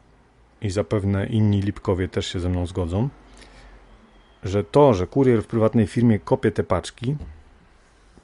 i 0.64 0.70
zapewne 0.70 1.26
inni 1.26 1.62
Lipkowie 1.62 2.08
też 2.08 2.28
się 2.28 2.40
ze 2.40 2.50
mną 2.50 2.66
zgodzą, 2.66 3.10
że 4.44 4.64
to, 4.64 4.94
że 4.94 5.08
kurier 5.08 5.44
w 5.44 5.48
prywatnej 5.48 5.88
firmie 5.88 6.20
kopie 6.20 6.52
te 6.52 6.64
paczki, 6.64 7.16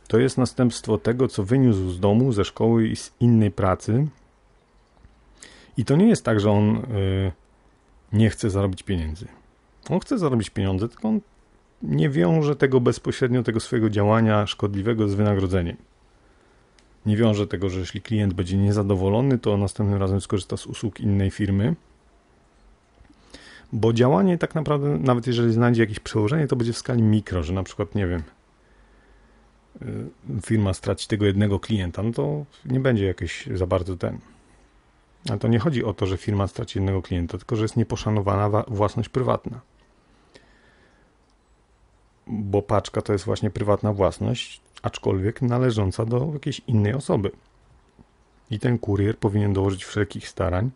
to 0.08 0.20
jest 0.20 0.38
następstwo 0.38 0.98
tego, 0.98 1.28
co 1.28 1.44
wyniósł 1.44 1.90
z 1.90 2.00
domu, 2.00 2.32
ze 2.32 2.46
szkoły 2.46 2.88
i 2.88 2.96
z 2.96 3.14
innej 3.20 3.52
pracy. 3.52 4.08
I 5.78 5.86
to 5.86 5.96
nie 5.96 6.08
jest 6.08 6.26
tak, 6.26 6.40
że 6.40 6.52
on 6.52 6.76
y, 6.76 7.32
nie 8.14 8.30
chce 8.30 8.50
zarobić 8.50 8.84
pieniędzy. 8.84 9.28
On 9.90 10.00
chce 10.00 10.18
zarobić 10.18 10.50
pieniądze, 10.50 10.90
tylko 10.90 11.08
on 11.08 11.22
nie 11.84 12.10
wiąże 12.10 12.56
tego 12.56 12.82
bezpośrednio, 12.82 13.44
tego 13.44 13.60
swojego 13.60 13.90
działania 13.90 14.48
szkodliwego 14.48 15.08
z 15.08 15.14
wynagrodzeniem. 15.14 15.78
Nie 17.06 17.18
wiąże 17.18 17.48
tego, 17.48 17.70
że 17.70 17.80
jeśli 17.80 18.02
klient 18.02 18.34
będzie 18.34 18.58
niezadowolony, 18.58 19.38
to 19.38 19.58
następnym 19.58 20.00
razem 20.00 20.22
skorzysta 20.22 20.58
z 20.58 20.66
usług 20.66 21.00
innej 21.00 21.32
firmy. 21.32 21.76
Bo 23.74 23.94
działanie 23.94 24.38
tak 24.38 24.56
naprawdę, 24.56 25.00
nawet 25.00 25.28
jeżeli 25.28 25.54
znajdzie 25.54 25.82
jakieś 25.82 26.00
przełożenie, 26.00 26.48
to 26.48 26.56
będzie 26.56 26.74
w 26.74 26.78
skali 26.78 27.04
mikro, 27.04 27.44
że 27.44 27.54
na 27.54 27.64
przykład, 27.64 27.96
nie 27.96 28.08
wiem, 28.08 28.24
Y, 29.82 30.42
firma 30.42 30.74
straci 30.74 31.08
tego 31.08 31.26
jednego 31.26 31.60
klienta, 31.60 32.04
no 32.04 32.12
to 32.12 32.46
nie 32.66 32.80
będzie 32.80 33.06
jakieś 33.06 33.48
za 33.56 33.68
bardzo 33.68 33.98
ten. 33.98 34.20
Ale 35.30 35.40
to 35.40 35.48
nie 35.48 35.60
chodzi 35.60 35.84
o 35.84 35.94
to, 35.94 36.06
że 36.06 36.18
firma 36.18 36.48
straci 36.48 36.80
jednego 36.80 37.02
klienta, 37.02 37.38
tylko 37.38 37.56
że 37.56 37.62
jest 37.62 37.78
nieposzanowana 37.78 38.50
własność 38.68 39.10
prywatna. 39.10 39.62
Bo 42.30 42.62
paczka 42.62 43.02
to 43.02 43.14
jest 43.14 43.26
właśnie 43.26 43.50
prywatna 43.50 43.94
własność, 43.94 44.62
aczkolwiek 44.82 45.42
należąca 45.42 46.06
do 46.06 46.30
jakiejś 46.34 46.62
innej 46.68 46.94
osoby. 46.94 47.32
I 48.52 48.60
ten 48.60 48.80
kurier 48.80 49.18
powinien 49.18 49.54
dołożyć 49.54 49.86
wszelkich 49.86 50.30
starań, 50.30 50.72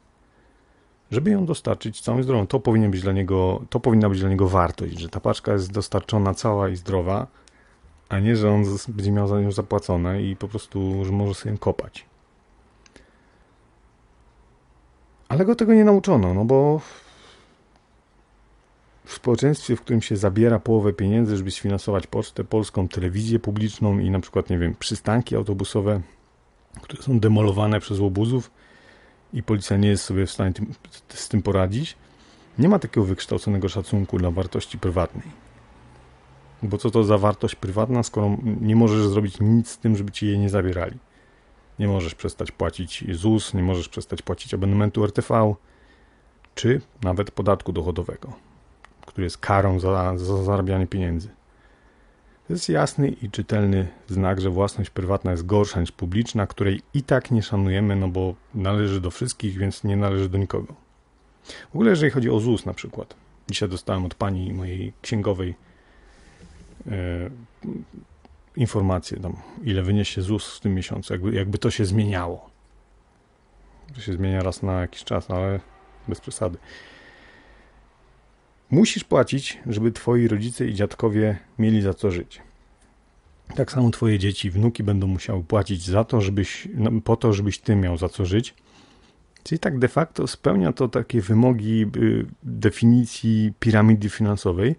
żeby 1.11 1.31
ją 1.31 1.45
dostarczyć 1.45 2.01
całą 2.01 2.23
zdrową. 2.23 2.47
To 2.47 2.59
powinien 2.59 2.91
być 2.91 3.01
dla 3.01 3.11
niego, 3.11 3.61
to 3.69 3.79
powinna 3.79 4.09
być 4.09 4.19
dla 4.19 4.29
niego 4.29 4.47
wartość, 4.47 4.99
że 4.99 5.09
ta 5.09 5.19
paczka 5.19 5.53
jest 5.53 5.71
dostarczona 5.71 6.33
cała 6.33 6.69
i 6.69 6.75
zdrowa, 6.75 7.27
a 8.09 8.19
nie, 8.19 8.35
że 8.35 8.51
on 8.51 8.63
będzie 8.87 9.11
miał 9.11 9.27
za 9.27 9.41
nią 9.41 9.51
zapłacone 9.51 10.23
i 10.23 10.35
po 10.35 10.47
prostu, 10.47 11.05
że 11.05 11.11
może 11.11 11.33
sobie 11.33 11.51
ją 11.51 11.57
kopać. 11.57 12.05
Ale 15.29 15.45
go 15.45 15.55
tego 15.55 15.73
nie 15.73 15.85
nauczono, 15.85 16.33
no 16.33 16.45
bo 16.45 16.81
w 19.05 19.13
społeczeństwie, 19.13 19.75
w 19.75 19.81
którym 19.81 20.01
się 20.01 20.17
zabiera 20.17 20.59
połowę 20.59 20.93
pieniędzy, 20.93 21.37
żeby 21.37 21.51
sfinansować 21.51 22.07
pocztę 22.07 22.43
polską, 22.43 22.87
telewizję 22.87 23.39
publiczną 23.39 23.99
i 23.99 24.09
na 24.09 24.19
przykład, 24.19 24.49
nie 24.49 24.57
wiem, 24.57 24.75
przystanki 24.79 25.35
autobusowe, 25.35 26.01
które 26.81 27.03
są 27.03 27.19
demolowane 27.19 27.79
przez 27.79 27.99
łobuzów 27.99 28.51
i 29.33 29.43
policja 29.43 29.77
nie 29.77 29.87
jest 29.87 30.03
sobie 30.03 30.25
w 30.25 30.31
stanie 30.31 30.53
tym, 30.53 30.73
z 31.09 31.29
tym 31.29 31.41
poradzić, 31.41 31.97
nie 32.59 32.69
ma 32.69 32.79
takiego 32.79 33.05
wykształconego 33.05 33.69
szacunku 33.69 34.17
dla 34.17 34.31
wartości 34.31 34.77
prywatnej. 34.79 35.27
Bo 36.63 36.77
co 36.77 36.91
to 36.91 37.03
za 37.03 37.17
wartość 37.17 37.55
prywatna, 37.55 38.03
skoro 38.03 38.37
nie 38.61 38.75
możesz 38.75 39.07
zrobić 39.07 39.39
nic 39.39 39.69
z 39.69 39.77
tym, 39.77 39.95
żeby 39.95 40.11
ci 40.11 40.27
jej 40.27 40.39
nie 40.39 40.49
zabierali? 40.49 40.97
Nie 41.79 41.87
możesz 41.87 42.15
przestać 42.15 42.51
płacić 42.51 43.05
ZUS, 43.15 43.53
nie 43.53 43.63
możesz 43.63 43.89
przestać 43.89 44.21
płacić 44.21 44.53
abonamentu 44.53 45.03
RTV, 45.03 45.55
czy 46.55 46.81
nawet 47.03 47.31
podatku 47.31 47.71
dochodowego, 47.71 48.33
który 49.05 49.23
jest 49.23 49.37
karą 49.37 49.79
za, 49.79 50.17
za 50.17 50.43
zarabianie 50.43 50.87
pieniędzy. 50.87 51.29
To 52.47 52.53
jest 52.53 52.69
jasny 52.69 53.09
i 53.09 53.29
czytelny 53.29 53.87
znak, 54.07 54.41
że 54.41 54.49
własność 54.49 54.89
prywatna 54.89 55.31
jest 55.31 55.45
gorsza 55.45 55.81
niż 55.81 55.91
publiczna, 55.91 56.47
której 56.47 56.81
i 56.93 57.03
tak 57.03 57.31
nie 57.31 57.43
szanujemy, 57.43 57.95
no 57.95 58.07
bo 58.07 58.35
należy 58.55 59.01
do 59.01 59.11
wszystkich, 59.11 59.57
więc 59.57 59.83
nie 59.83 59.97
należy 59.97 60.29
do 60.29 60.37
nikogo. 60.37 60.73
W 61.45 61.75
ogóle, 61.75 61.89
jeżeli 61.89 62.11
chodzi 62.11 62.29
o 62.29 62.39
ZUS 62.39 62.65
na 62.65 62.73
przykład. 62.73 63.15
Dzisiaj 63.49 63.69
dostałem 63.69 64.05
od 64.05 64.15
pani 64.15 64.53
mojej 64.53 64.93
księgowej 65.01 65.55
e, 66.87 67.29
informację, 68.55 69.19
tam, 69.19 69.35
ile 69.63 69.83
wyniesie 69.83 70.21
ZUS 70.21 70.57
w 70.57 70.59
tym 70.59 70.75
miesiącu, 70.75 71.13
jakby, 71.13 71.33
jakby 71.33 71.57
to 71.57 71.71
się 71.71 71.85
zmieniało. 71.85 72.49
To 73.95 74.01
się 74.01 74.13
zmienia 74.13 74.43
raz 74.43 74.63
na 74.63 74.81
jakiś 74.81 75.03
czas, 75.03 75.31
ale 75.31 75.59
bez 76.07 76.21
przesady. 76.21 76.57
Musisz 78.73 79.03
płacić, 79.03 79.59
żeby 79.65 79.91
twoi 79.91 80.27
rodzice 80.27 80.67
i 80.67 80.73
dziadkowie 80.73 81.37
mieli 81.59 81.81
za 81.81 81.93
co 81.93 82.11
żyć. 82.11 82.41
Tak 83.55 83.71
samo 83.71 83.89
twoje 83.89 84.19
dzieci, 84.19 84.49
wnuki 84.49 84.83
będą 84.83 85.07
musiały 85.07 85.43
płacić 85.43 85.85
za 85.85 86.03
to, 86.03 86.21
żebyś, 86.21 86.67
no, 86.75 86.91
po 87.03 87.15
to, 87.15 87.33
żebyś 87.33 87.59
ty 87.59 87.75
miał 87.75 87.97
za 87.97 88.09
co 88.09 88.25
żyć. 88.25 88.53
Czyli 89.43 89.59
tak 89.59 89.79
de 89.79 89.87
facto 89.87 90.27
spełnia 90.27 90.73
to 90.73 90.87
takie 90.87 91.21
wymogi 91.21 91.85
y, 91.97 92.25
definicji 92.43 93.53
piramidy 93.59 94.09
finansowej, 94.09 94.75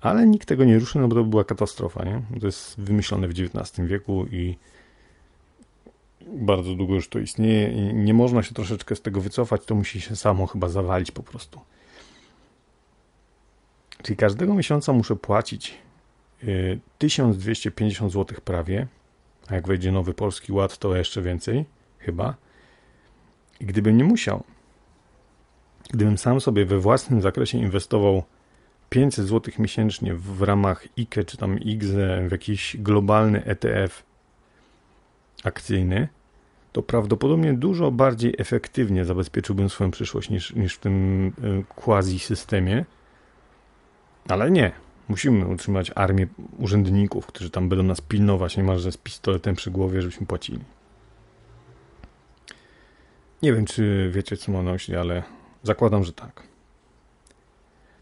ale 0.00 0.26
nikt 0.26 0.48
tego 0.48 0.64
nie 0.64 0.78
ruszy, 0.78 0.98
no 0.98 1.08
bo 1.08 1.14
to 1.14 1.24
była 1.24 1.44
katastrofa, 1.44 2.04
nie? 2.04 2.40
To 2.40 2.46
jest 2.46 2.80
wymyślone 2.80 3.28
w 3.28 3.30
XIX 3.30 3.88
wieku 3.88 4.26
i 4.30 4.56
bardzo 6.26 6.74
długo 6.74 6.94
już 6.94 7.08
to 7.08 7.18
istnieje 7.18 7.72
i 7.72 7.94
nie 7.94 8.14
można 8.14 8.42
się 8.42 8.54
troszeczkę 8.54 8.96
z 8.96 9.02
tego 9.02 9.20
wycofać, 9.20 9.64
to 9.64 9.74
musi 9.74 10.00
się 10.00 10.16
samo 10.16 10.46
chyba 10.46 10.68
zawalić 10.68 11.10
po 11.10 11.22
prostu. 11.22 11.60
Czyli 14.02 14.16
każdego 14.16 14.54
miesiąca 14.54 14.92
muszę 14.92 15.16
płacić 15.16 15.78
1250 16.98 18.10
y, 18.10 18.12
zł 18.12 18.38
prawie, 18.44 18.86
a 19.48 19.54
jak 19.54 19.66
wejdzie 19.66 19.92
nowy 19.92 20.14
polski 20.14 20.52
ład, 20.52 20.78
to 20.78 20.96
jeszcze 20.96 21.22
więcej, 21.22 21.64
chyba. 21.98 22.34
I 23.60 23.66
gdybym 23.66 23.96
nie 23.96 24.04
musiał, 24.04 24.44
gdybym 25.90 26.18
sam 26.18 26.40
sobie 26.40 26.64
we 26.64 26.78
własnym 26.78 27.22
zakresie 27.22 27.58
inwestował 27.58 28.22
500 28.90 29.26
zł 29.26 29.54
miesięcznie 29.58 30.14
w 30.14 30.42
ramach 30.42 30.86
IKE 30.98 31.24
czy 31.24 31.36
tam 31.36 31.58
IGZE 31.58 32.28
w 32.28 32.32
jakiś 32.32 32.76
globalny 32.76 33.44
ETF 33.44 34.02
akcyjny, 35.44 36.08
to 36.72 36.82
prawdopodobnie 36.82 37.52
dużo 37.52 37.90
bardziej 37.90 38.34
efektywnie 38.38 39.04
zabezpieczyłbym 39.04 39.70
swoją 39.70 39.90
przyszłość 39.90 40.30
niż, 40.30 40.54
niż 40.54 40.74
w 40.74 40.78
tym 40.78 41.26
y, 41.26 41.64
quasi 41.74 42.18
systemie. 42.18 42.84
Ale 44.28 44.50
nie. 44.50 44.72
Musimy 45.08 45.46
utrzymać 45.46 45.92
armię 45.94 46.26
urzędników, 46.58 47.26
którzy 47.26 47.50
tam 47.50 47.68
będą 47.68 47.82
nas 47.82 48.00
pilnować 48.00 48.56
niemalże 48.56 48.92
z 48.92 48.96
pistoletem 48.96 49.54
przy 49.54 49.70
głowie, 49.70 50.02
żebyśmy 50.02 50.26
płacili. 50.26 50.60
Nie 53.42 53.52
wiem, 53.52 53.64
czy 53.64 54.10
wiecie, 54.14 54.36
co 54.36 54.52
mam 54.52 54.64
na 54.64 54.72
myśli, 54.72 54.96
ale 54.96 55.22
zakładam, 55.62 56.04
że 56.04 56.12
tak. 56.12 56.42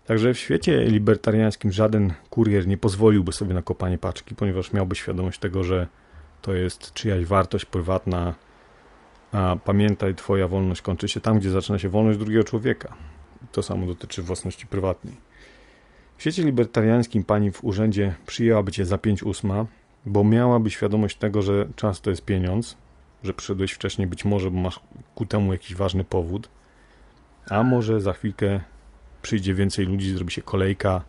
Także 0.07 0.35
w 0.35 0.39
świecie 0.39 0.85
libertariańskim 0.85 1.73
żaden 1.73 2.13
kurier 2.31 2.67
nie 2.67 2.79
pozwoliłby 2.79 3.33
sobie 3.33 3.55
na 3.55 3.63
kopanie 3.63 3.99
paczki, 3.99 4.35
ponieważ 4.35 4.73
miałby 4.73 4.95
świadomość 4.95 5.39
tego, 5.39 5.65
że 5.65 5.87
to 6.43 6.55
jest 6.55 6.93
czyjaś 6.93 7.25
wartość 7.25 7.65
prywatna, 7.65 8.35
a 9.33 9.57
pamiętaj, 9.65 10.15
twoja 10.15 10.49
wolność 10.49 10.83
kończy 10.83 11.09
się 11.09 11.21
tam, 11.21 11.39
gdzie 11.39 11.51
zaczyna 11.51 11.79
się 11.79 11.89
wolność 11.89 12.19
drugiego 12.19 12.45
człowieka. 12.45 12.97
To 13.53 13.63
samo 13.63 13.87
dotyczy 13.87 14.23
własności 14.23 14.67
prywatnej. 14.67 15.30
W 16.21 16.23
świecie 16.23 16.43
libertariańskim 16.43 17.25
pani 17.25 17.51
w 17.51 17.65
urzędzie 17.65 18.15
przyjęłaby 18.27 18.73
cię 18.73 18.85
za 18.87 18.99
5 18.99 19.23
ósma, 19.23 19.67
bo 20.07 20.25
miałaby 20.25 20.71
świadomość 20.71 21.17
tego, 21.17 21.43
że 21.43 21.69
czas 21.77 22.01
to 22.01 22.11
jest 22.11 22.25
pieniądz, 22.25 22.77
że 23.23 23.35
przyszedłeś 23.35 23.73
wcześniej 23.73 24.09
być 24.09 24.25
może, 24.25 24.51
bo 24.51 24.61
masz 24.61 24.81
ku 25.15 25.27
temu 25.27 25.53
jakiś 25.53 25.75
ważny 25.75 26.05
powód, 26.05 26.49
a 27.51 27.63
może 27.63 28.01
za 28.01 28.13
chwilkę 28.13 28.61
przyjdzie 29.23 29.55
więcej 29.55 29.87
ludzi, 29.87 30.13
zrobi 30.13 30.33
się 30.33 30.43
kolejka 30.43 31.05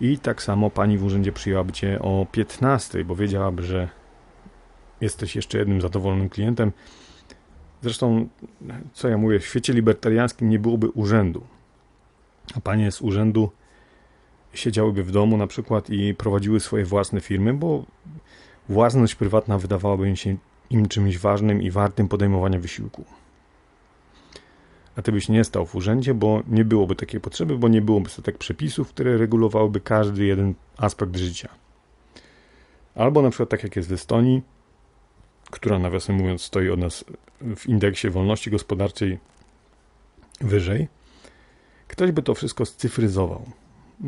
i 0.00 0.18
tak 0.18 0.42
samo 0.42 0.70
pani 0.70 0.98
w 0.98 1.04
urzędzie 1.04 1.32
przyjęłaby 1.32 1.72
cię 1.72 1.98
o 1.98 2.26
15, 2.32 3.04
bo 3.04 3.16
wiedziałaby, 3.16 3.62
że 3.62 3.88
jesteś 5.00 5.36
jeszcze 5.36 5.58
jednym 5.58 5.80
zadowolonym 5.80 6.28
klientem. 6.28 6.72
Zresztą, 7.82 8.28
co 8.92 9.08
ja 9.08 9.18
mówię, 9.18 9.38
w 9.38 9.46
świecie 9.46 9.72
libertariańskim 9.72 10.48
nie 10.48 10.58
byłoby 10.58 10.90
urzędu. 10.90 11.46
A 12.54 12.60
panie 12.60 12.92
z 12.92 13.02
urzędu 13.02 13.50
siedziałyby 14.54 15.02
w 15.02 15.10
domu 15.10 15.36
na 15.36 15.46
przykład 15.46 15.90
i 15.90 16.14
prowadziły 16.14 16.60
swoje 16.60 16.84
własne 16.84 17.20
firmy, 17.20 17.54
bo 17.54 17.84
własność 18.68 19.14
prywatna 19.14 19.58
wydawałaby 19.58 20.08
im 20.08 20.16
się 20.16 20.36
im 20.70 20.88
czymś 20.88 21.18
ważnym 21.18 21.62
i 21.62 21.70
wartym 21.70 22.08
podejmowania 22.08 22.58
wysiłku. 22.58 23.04
A 24.96 25.02
ty 25.02 25.12
byś 25.12 25.28
nie 25.28 25.44
stał 25.44 25.66
w 25.66 25.74
urzędzie, 25.74 26.14
bo 26.14 26.42
nie 26.48 26.64
byłoby 26.64 26.96
takiej 26.96 27.20
potrzeby, 27.20 27.58
bo 27.58 27.68
nie 27.68 27.82
byłoby 27.82 28.10
setek 28.10 28.38
przepisów, 28.38 28.88
które 28.88 29.18
regulowałyby 29.18 29.80
każdy 29.80 30.24
jeden 30.24 30.54
aspekt 30.76 31.16
życia. 31.16 31.48
Albo 32.94 33.22
na 33.22 33.30
przykład 33.30 33.48
tak 33.48 33.62
jak 33.62 33.76
jest 33.76 33.88
w 33.88 33.92
Estonii, 33.92 34.42
która 35.50 35.78
nawiasem 35.78 36.16
mówiąc 36.16 36.42
stoi 36.42 36.70
od 36.70 36.80
nas 36.80 37.04
w 37.56 37.66
indeksie 37.66 38.10
wolności 38.10 38.50
gospodarczej 38.50 39.18
wyżej, 40.40 40.88
ktoś 41.88 42.12
by 42.12 42.22
to 42.22 42.34
wszystko 42.34 42.66
scyfryzował. 42.66 43.44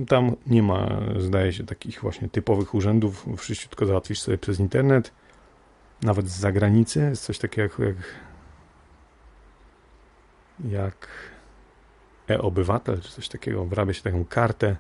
Tam 0.08 0.36
nie 0.46 0.62
ma, 0.62 1.00
zdaje 1.18 1.52
się, 1.52 1.66
takich 1.66 2.00
właśnie 2.00 2.28
typowych 2.28 2.74
urzędów. 2.74 3.26
Wszystko 3.36 3.86
załatwisz 3.86 4.20
sobie 4.20 4.38
przez 4.38 4.60
internet, 4.60 5.12
nawet 6.02 6.28
z 6.28 6.38
zagranicy. 6.38 7.00
Jest 7.00 7.24
coś 7.24 7.38
takiego 7.38 7.84
jak, 7.84 7.96
jak 10.68 11.08
e-obywatel, 12.30 13.00
czy 13.00 13.12
coś 13.12 13.28
takiego. 13.28 13.64
Wrabia 13.64 13.92
się 13.92 14.02
taką 14.02 14.24
kartę. 14.24 14.76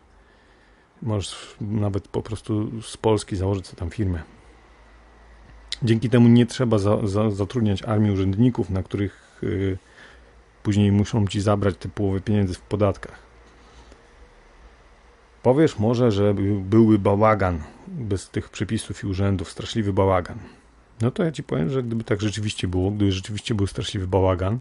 Możesz 1.02 1.56
nawet 1.60 2.08
po 2.08 2.22
prostu 2.22 2.82
z 2.82 2.96
Polski 2.96 3.36
założyć 3.36 3.66
sobie 3.66 3.78
tam 3.78 3.90
firmę. 3.90 4.22
Dzięki 5.82 6.10
temu 6.10 6.28
nie 6.28 6.46
trzeba 6.46 6.78
za, 6.78 7.06
za, 7.06 7.30
zatrudniać 7.30 7.82
armii 7.82 8.12
urzędników, 8.12 8.70
na 8.70 8.82
których 8.82 9.40
y, 9.42 9.78
później 10.62 10.92
muszą 10.92 11.26
ci 11.26 11.40
zabrać 11.40 11.76
te 11.76 11.88
połowy 11.88 12.20
pieniędzy 12.20 12.54
w 12.54 12.60
podatkach. 12.60 13.33
Powiesz 15.44 15.78
może, 15.78 16.10
że 16.12 16.34
byłby 16.60 16.98
bałagan 16.98 17.62
bez 17.86 18.30
tych 18.30 18.48
przepisów 18.48 19.04
i 19.04 19.06
urzędów, 19.06 19.50
straszliwy 19.50 19.92
bałagan. 19.92 20.38
No 21.00 21.10
to 21.10 21.24
ja 21.24 21.32
ci 21.32 21.42
powiem, 21.42 21.70
że 21.70 21.82
gdyby 21.82 22.04
tak 22.04 22.20
rzeczywiście 22.20 22.68
było, 22.68 22.90
gdyby 22.90 23.12
rzeczywiście 23.12 23.54
był 23.54 23.66
straszliwy 23.66 24.06
bałagan, 24.06 24.58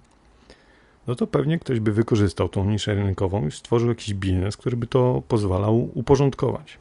no 1.07 1.15
to 1.15 1.27
pewnie 1.27 1.59
ktoś 1.59 1.79
by 1.79 1.91
wykorzystał 1.91 2.49
tą 2.49 2.65
niszę 2.65 2.95
rynkową 2.95 3.47
i 3.47 3.51
stworzył 3.51 3.89
jakiś 3.89 4.13
biznes, 4.13 4.57
który 4.57 4.77
by 4.77 4.87
to 4.87 5.23
pozwalał 5.27 5.89
uporządkować. 5.93 6.77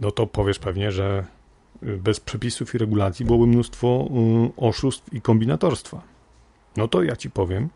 No 0.00 0.10
to 0.10 0.26
powiesz 0.26 0.58
pewnie, 0.58 0.92
że 0.92 1.24
bez 1.82 2.20
przepisów 2.20 2.74
i 2.74 2.78
regulacji 2.78 3.26
byłoby 3.26 3.46
mnóstwo 3.46 4.08
y, 4.56 4.66
oszustw 4.66 5.14
i 5.14 5.20
kombinatorstwa. 5.20 6.02
No 6.76 6.88
to 6.88 7.02
ja 7.02 7.16
ci 7.16 7.30
powiem, 7.30 7.68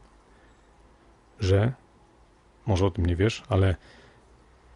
że 1.41 1.73
może 2.67 2.87
o 2.87 2.91
tym 2.91 3.07
nie 3.07 3.17
wiesz, 3.17 3.43
ale 3.49 3.77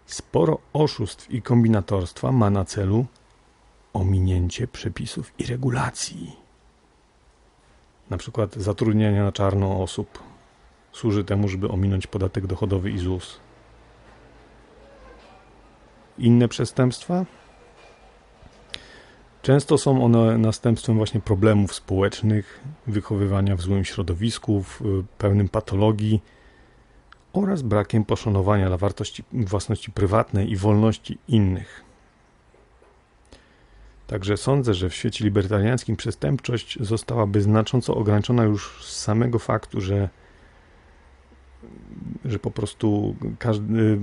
sporo 0.07 0.59
oszustw 0.73 1.31
i 1.31 1.43
kombinatorstwa 1.43 2.33
ma 2.33 2.51
na 2.51 2.65
celu 2.65 3.07
ominięcie 3.93 4.69
przepisów 4.69 5.33
i 5.39 5.47
regulacji. 5.47 6.37
Na 8.11 8.17
przykład 8.17 8.55
zatrudnianie 8.55 9.23
na 9.23 9.33
czarno 9.33 9.83
osób 9.83 10.19
służy 10.93 11.25
temu, 11.25 11.49
żeby 11.49 11.69
ominąć 11.69 12.07
podatek 12.07 12.47
dochodowy 12.47 12.91
i 12.91 12.99
ZUS. 12.99 13.41
Inne 16.19 16.49
przestępstwa 16.49 17.25
Często 19.43 19.79
są 19.79 20.05
one 20.05 20.39
następstwem 20.39 20.97
właśnie 20.97 21.21
problemów 21.21 21.75
społecznych, 21.75 22.61
wychowywania 22.87 23.57
w 23.57 23.61
złym 23.61 23.85
środowisku, 23.85 24.63
w 24.63 24.81
pełnym 25.19 25.49
patologii 25.49 26.21
oraz 27.33 27.63
brakiem 27.63 28.05
poszanowania 28.05 28.69
dla 28.69 28.77
wartości 28.77 29.25
własności 29.33 29.93
prywatnej 29.93 30.51
i 30.51 30.57
wolności 30.57 31.19
innych. 31.29 31.85
Także 34.07 34.37
sądzę, 34.37 34.75
że 34.75 34.91
w 34.91 34.95
świecie 34.95 35.25
libertariańskim 35.25 35.97
przestępczość 35.97 36.79
zostałaby 36.81 37.41
znacząco 37.41 37.95
ograniczona 37.95 38.45
już 38.45 38.85
z 38.85 38.97
samego 38.97 39.39
faktu, 39.39 39.81
że 39.81 40.09
że 42.25 42.39
po 42.39 42.51
prostu 42.51 43.17
każdy, 43.39 43.99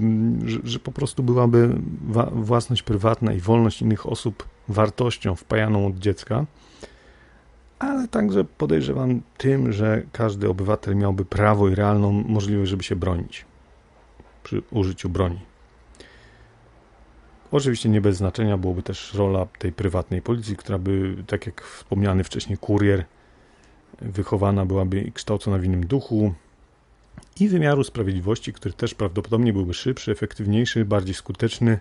że, 0.46 0.60
że 0.64 0.80
po 0.80 0.92
prostu 0.92 1.24
byłaby 1.24 1.76
własność 2.32 2.84
prywatna 2.84 3.34
i 3.34 3.40
wolność 3.40 3.82
innych 3.82 4.06
osób 4.06 4.48
wartością 4.68 5.36
wpajaną 5.36 5.88
od 5.88 6.00
dziecka, 6.00 6.46
ale 7.86 8.08
także 8.08 8.44
podejrzewam 8.44 9.22
tym, 9.38 9.72
że 9.72 10.04
każdy 10.12 10.50
obywatel 10.50 10.96
miałby 10.96 11.26
prawo 11.26 11.70
i 11.70 11.76
realną 11.76 12.12
możliwość, 12.12 12.70
żeby 12.72 12.84
się 12.84 12.96
bronić 12.96 13.46
przy 14.44 14.62
użyciu 14.72 15.10
broni. 15.10 15.40
Oczywiście 17.52 17.90
nie 17.90 18.02
bez 18.02 18.18
znaczenia 18.18 18.58
byłoby 18.58 18.84
też 18.84 19.14
rola 19.14 19.46
tej 19.60 19.72
prywatnej 19.72 20.22
policji, 20.22 20.58
która 20.58 20.78
by, 20.78 21.16
tak 21.28 21.46
jak 21.46 21.62
wspomniany 21.62 22.24
wcześniej 22.24 22.58
kurier, 22.58 23.06
wychowana 24.02 24.66
byłaby 24.66 25.02
i 25.02 25.12
kształcona 25.12 25.58
w 25.58 25.64
innym 25.64 25.86
duchu 25.86 26.34
i 27.40 27.50
wymiaru 27.50 27.84
sprawiedliwości, 27.84 28.54
który 28.54 28.74
też 28.74 28.94
prawdopodobnie 28.94 29.54
byłby 29.54 29.74
szybszy, 29.74 30.12
efektywniejszy, 30.12 30.86
bardziej 30.86 31.16
skuteczny, 31.16 31.80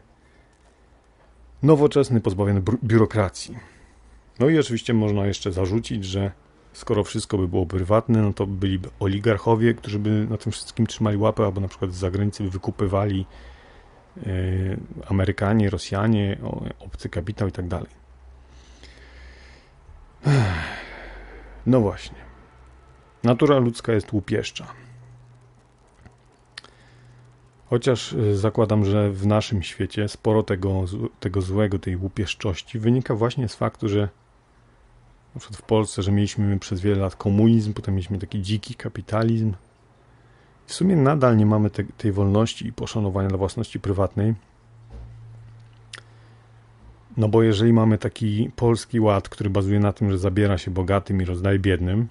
nowoczesny, 1.63 2.21
pozbawiony 2.21 2.63
biurokracji. 2.85 3.57
No 4.39 4.49
i 4.49 4.59
oczywiście 4.59 4.95
można 4.95 5.27
jeszcze 5.27 5.53
zarzucić, 5.53 6.05
że 6.05 6.31
skoro 6.73 7.05
wszystko 7.05 7.39
by 7.39 7.49
było 7.49 7.67
prywatne, 7.67 8.23
no 8.23 8.33
to 8.33 8.47
byliby 8.47 8.89
oligarchowie, 9.01 9.75
którzy 9.75 9.99
by 9.99 10.27
na 10.31 10.37
tym 10.37 10.53
wszystkim 10.53 10.87
trzymali 10.87 11.17
łapę, 11.17 11.45
albo 11.45 11.61
na 11.61 11.69
przykład 11.69 11.93
z 11.93 11.97
zagranicy 11.97 12.43
by 12.43 12.51
wykupywali 12.51 13.27
yy, 14.17 14.77
Amerykanie, 15.07 15.71
Rosjanie, 15.71 16.39
obcy 16.81 17.09
kapitał 17.09 17.49
i 17.49 17.53
tak 17.53 17.69
dalej. 17.69 17.91
No 21.67 21.81
właśnie. 21.81 22.17
Natura 23.23 23.59
ludzka 23.59 23.93
jest 23.93 24.13
łupieszcza. 24.13 24.67
Chociaż 27.67 28.13
y, 28.13 28.37
zakładam, 28.37 28.85
że 28.85 29.11
w 29.11 29.27
naszym 29.27 29.63
świecie 29.63 30.09
sporo 30.09 30.43
tego, 30.43 30.85
tego 31.21 31.41
złego, 31.41 31.79
tej 31.79 31.97
łupieszczości 31.97 32.79
wynika 32.79 33.15
właśnie 33.15 33.49
z 33.49 33.55
faktu, 33.55 33.89
że 33.89 34.09
na 35.35 35.41
przykład 35.41 35.61
w 35.61 35.63
Polsce, 35.63 36.03
że 36.03 36.13
mieliśmy 36.13 36.59
przez 36.59 36.81
wiele 36.81 37.01
lat 37.01 37.17
komunizm, 37.17 37.73
potem 37.73 37.95
mieliśmy 37.95 38.19
taki 38.19 38.43
dziki 38.43 38.75
kapitalizm. 38.75 39.55
W 40.67 40.75
sumie 40.75 40.97
nadal 40.97 41.37
nie 41.37 41.47
mamy 41.47 41.71
te, 41.71 41.85
tej 41.85 42.13
wolności 42.13 42.67
i 42.67 42.73
poszanowania 42.73 43.29
dla 43.29 43.39
własności 43.39 43.81
prywatnej. 43.81 44.35
No 47.17 47.29
bo 47.29 47.43
jeżeli 47.43 47.73
mamy 47.73 47.99
taki 47.99 48.51
polski 48.57 49.01
ład, 49.01 49.29
który 49.29 49.51
bazuje 49.51 49.81
na 49.81 49.93
tym, 49.93 50.11
że 50.11 50.19
zabiera 50.19 50.59
się 50.59 50.71
bogatym 50.71 51.23
i 51.23 51.25
rozdaje 51.25 51.59
biednym, 51.59 52.09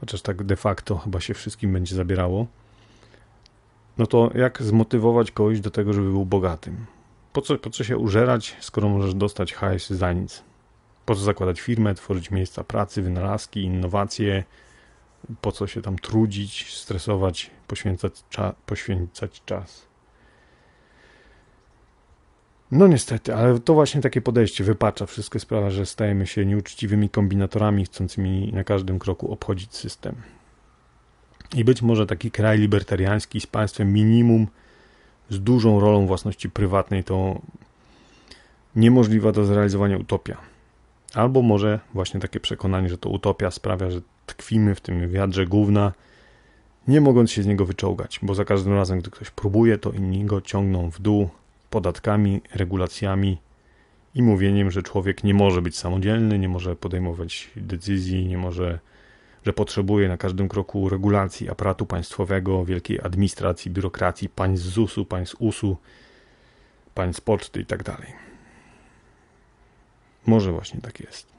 chociaż 0.00 0.22
tak 0.22 0.42
de 0.42 0.56
facto 0.56 0.98
chyba 0.98 1.20
się 1.20 1.34
wszystkim 1.34 1.72
będzie 1.72 1.94
zabierało, 1.94 2.46
no 3.98 4.06
to 4.06 4.30
jak 4.34 4.62
zmotywować 4.62 5.30
kogoś 5.30 5.60
do 5.60 5.70
tego, 5.70 5.92
żeby 5.92 6.10
był 6.10 6.24
bogatym? 6.24 6.86
Po 7.32 7.40
co, 7.40 7.58
po 7.58 7.70
co 7.70 7.84
się 7.84 7.98
użerać, 7.98 8.56
skoro 8.60 8.88
możesz 8.88 9.14
dostać 9.14 9.52
hajs 9.52 9.90
za 9.90 10.12
nic? 10.12 10.42
Po 11.06 11.14
co 11.14 11.20
zakładać 11.20 11.60
firmę, 11.60 11.94
tworzyć 11.94 12.30
miejsca 12.30 12.64
pracy, 12.64 13.02
wynalazki, 13.02 13.62
innowacje? 13.62 14.44
Po 15.40 15.52
co 15.52 15.66
się 15.66 15.82
tam 15.82 15.98
trudzić, 15.98 16.74
stresować, 16.76 17.50
poświęcać, 17.66 18.12
cza 18.30 18.54
poświęcać 18.66 19.42
czas? 19.46 19.86
No 22.70 22.86
niestety, 22.86 23.34
ale 23.34 23.60
to 23.60 23.74
właśnie 23.74 24.00
takie 24.00 24.20
podejście 24.20 24.64
wypacza 24.64 25.06
wszystkie 25.06 25.40
sprawy, 25.40 25.70
że 25.70 25.86
stajemy 25.86 26.26
się 26.26 26.46
nieuczciwymi 26.46 27.10
kombinatorami 27.10 27.84
chcącymi 27.84 28.52
na 28.52 28.64
każdym 28.64 28.98
kroku 28.98 29.32
obchodzić 29.32 29.76
system. 29.76 30.14
I 31.54 31.64
być 31.64 31.82
może 31.82 32.06
taki 32.06 32.30
kraj 32.30 32.58
libertariański 32.58 33.40
z 33.40 33.46
państwem 33.46 33.92
minimum, 33.92 34.46
z 35.30 35.40
dużą 35.40 35.80
rolą 35.80 36.06
własności 36.06 36.50
prywatnej, 36.50 37.04
to 37.04 37.40
niemożliwa 38.76 39.32
do 39.32 39.44
zrealizowania 39.44 39.98
utopia. 39.98 40.51
Albo 41.14 41.42
może 41.42 41.80
właśnie 41.94 42.20
takie 42.20 42.40
przekonanie, 42.40 42.88
że 42.88 42.98
to 42.98 43.08
utopia 43.08 43.50
sprawia, 43.50 43.90
że 43.90 44.00
tkwimy 44.26 44.74
w 44.74 44.80
tym 44.80 45.08
wiadrze 45.08 45.46
gówna, 45.46 45.92
nie 46.88 47.00
mogąc 47.00 47.30
się 47.30 47.42
z 47.42 47.46
niego 47.46 47.66
wyczołgać, 47.66 48.20
bo 48.22 48.34
za 48.34 48.44
każdym 48.44 48.74
razem, 48.74 49.00
gdy 49.00 49.10
ktoś 49.10 49.30
próbuje, 49.30 49.78
to 49.78 49.92
inni 49.92 50.24
go 50.24 50.40
ciągną 50.40 50.90
w 50.90 51.00
dół 51.00 51.28
podatkami, 51.70 52.40
regulacjami 52.54 53.38
i 54.14 54.22
mówieniem, 54.22 54.70
że 54.70 54.82
człowiek 54.82 55.24
nie 55.24 55.34
może 55.34 55.62
być 55.62 55.78
samodzielny, 55.78 56.38
nie 56.38 56.48
może 56.48 56.76
podejmować 56.76 57.50
decyzji, 57.56 58.26
nie 58.26 58.38
może 58.38 58.78
że 59.46 59.52
potrzebuje 59.52 60.08
na 60.08 60.16
każdym 60.16 60.48
kroku 60.48 60.88
regulacji 60.88 61.50
aparatu 61.50 61.86
państwowego, 61.86 62.64
wielkiej 62.64 63.00
administracji, 63.00 63.70
biurokracji, 63.70 64.28
państw 64.28 64.66
ZUS-u, 64.66 65.04
państw 65.04 65.36
USU, 65.38 65.76
państw 66.94 67.22
poczty 67.22 67.60
i 67.60 67.66
tak. 67.66 68.02
Może 70.26 70.52
właśnie 70.52 70.80
tak 70.80 71.00
jest. 71.00 71.32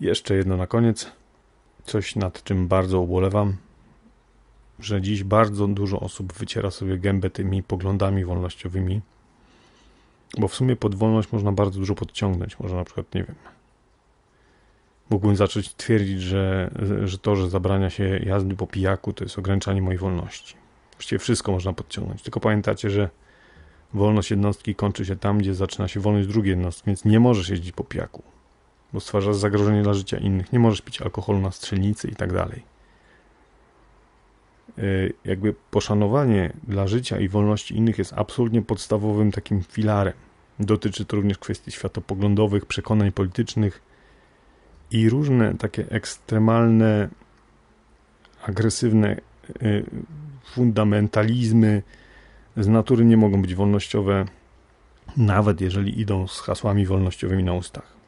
Jeszcze 0.00 0.34
jedno 0.34 0.56
na 0.56 0.66
koniec. 0.66 1.12
Coś 1.84 2.16
nad 2.16 2.42
czym 2.42 2.68
bardzo 2.68 3.00
ubolewam, 3.00 3.56
że 4.78 5.02
dziś 5.02 5.24
bardzo 5.24 5.66
dużo 5.66 6.00
osób 6.00 6.32
wyciera 6.32 6.70
sobie 6.70 6.98
gębę 6.98 7.30
tymi 7.30 7.62
poglądami 7.62 8.24
wolnościowymi, 8.24 9.00
bo 10.38 10.48
w 10.48 10.54
sumie 10.54 10.76
pod 10.76 10.94
wolność 10.94 11.32
można 11.32 11.52
bardzo 11.52 11.78
dużo 11.78 11.94
podciągnąć. 11.94 12.58
Można 12.58 12.76
na 12.76 12.84
przykład, 12.84 13.14
nie 13.14 13.24
wiem, 13.24 13.36
mógłbym 15.10 15.36
zacząć 15.36 15.74
twierdzić, 15.74 16.22
że, 16.22 16.70
że 17.04 17.18
to, 17.18 17.36
że 17.36 17.50
zabrania 17.50 17.90
się 17.90 18.18
jazdy 18.18 18.56
po 18.56 18.66
pijaku, 18.66 19.12
to 19.12 19.24
jest 19.24 19.38
ograniczanie 19.38 19.82
mojej 19.82 19.98
wolności. 19.98 20.54
Właściwie 20.92 21.18
wszystko 21.18 21.52
można 21.52 21.72
podciągnąć. 21.72 22.22
Tylko 22.22 22.40
pamiętacie, 22.40 22.90
że 22.90 23.10
wolność 23.94 24.30
jednostki 24.30 24.74
kończy 24.74 25.04
się 25.04 25.16
tam, 25.16 25.38
gdzie 25.38 25.54
zaczyna 25.54 25.88
się 25.88 26.00
wolność 26.00 26.28
drugiej 26.28 26.50
jednostki, 26.50 26.86
więc 26.86 27.04
nie 27.04 27.20
możesz 27.20 27.48
jeździć 27.48 27.72
po 27.72 27.84
pijaku, 27.84 28.22
bo 28.92 29.00
stwarzasz 29.00 29.36
zagrożenie 29.36 29.82
dla 29.82 29.94
życia 29.94 30.18
innych. 30.18 30.52
Nie 30.52 30.58
możesz 30.58 30.80
pić 30.80 31.02
alkoholu 31.02 31.38
na 31.38 31.50
strzelnicy 31.50 32.08
i 32.08 32.16
tak 32.16 32.32
dalej. 32.32 32.62
Y, 34.78 35.12
jakby 35.24 35.54
poszanowanie 35.70 36.52
dla 36.68 36.86
życia 36.86 37.18
i 37.20 37.28
wolności 37.28 37.76
innych 37.76 37.98
jest 37.98 38.12
absolutnie 38.12 38.62
podstawowym 38.62 39.32
takim 39.32 39.62
filarem. 39.62 40.14
Dotyczy 40.60 41.04
to 41.04 41.16
również 41.16 41.38
kwestii 41.38 41.70
światopoglądowych, 41.70 42.66
przekonań 42.66 43.12
politycznych, 43.12 43.82
i 44.90 45.08
różne 45.08 45.54
takie 45.54 45.90
ekstremalne, 45.90 47.08
agresywne 48.46 49.16
y, 49.62 49.84
fundamentalizmy 50.44 51.82
z 52.58 52.68
natury 52.68 53.04
nie 53.04 53.16
mogą 53.16 53.42
być 53.42 53.54
wolnościowe, 53.54 54.24
nawet 55.16 55.60
jeżeli 55.60 56.00
idą 56.00 56.26
z 56.28 56.40
hasłami 56.40 56.86
wolnościowymi 56.86 57.44
na 57.44 57.52
ustach. 57.52 57.98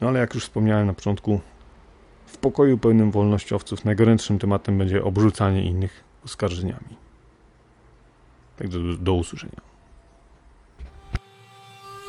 No 0.00 0.08
ale 0.08 0.20
jak 0.20 0.34
już 0.34 0.44
wspomniałem 0.44 0.86
na 0.86 0.94
początku, 0.94 1.40
w 2.26 2.36
pokoju 2.36 2.78
pełnym 2.78 3.10
wolnościowców 3.10 3.84
najgorętszym 3.84 4.38
tematem 4.38 4.78
będzie 4.78 5.04
obrzucanie 5.04 5.64
innych 5.64 6.04
oskarżeniami. 6.24 6.96
Także 8.56 8.78
do, 8.78 8.96
do 8.96 9.14
usłyszenia. 9.14 9.60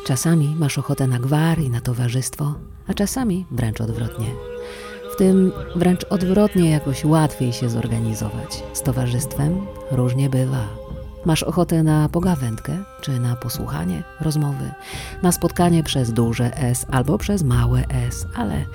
Czasami 0.06 0.56
masz 0.60 0.78
ochotę 0.78 1.08
na 1.08 1.20
gwar 1.20 1.60
i 1.60 1.70
na 1.70 1.82
towarzystwo, 1.82 2.56
a 2.88 2.94
czasami 2.94 3.46
wręcz 3.52 3.82
odwrotnie. 3.82 4.28
W 5.14 5.16
tym 5.16 5.52
wręcz 5.76 6.04
odwrotnie 6.04 6.70
jakoś 6.70 7.06
łatwiej 7.06 7.54
się 7.54 7.70
zorganizować. 7.70 8.64
Z 8.74 8.82
towarzystwem 8.82 9.66
różnie 9.92 10.30
bywa. 10.30 10.81
Masz 11.26 11.44
ochotę 11.44 11.84
na 11.84 12.10
pogawędkę, 12.10 12.84
czy 13.02 13.20
na 13.20 13.36
posłuchanie 13.36 14.04
rozmowy, 14.22 14.72
na 15.22 15.32
spotkanie 15.32 15.84
przez 15.84 16.14
duże 16.14 16.58
S 16.58 16.86
albo 16.92 17.18
przez 17.18 17.44
małe 17.44 17.84
S, 17.90 18.26
ale 18.36 18.66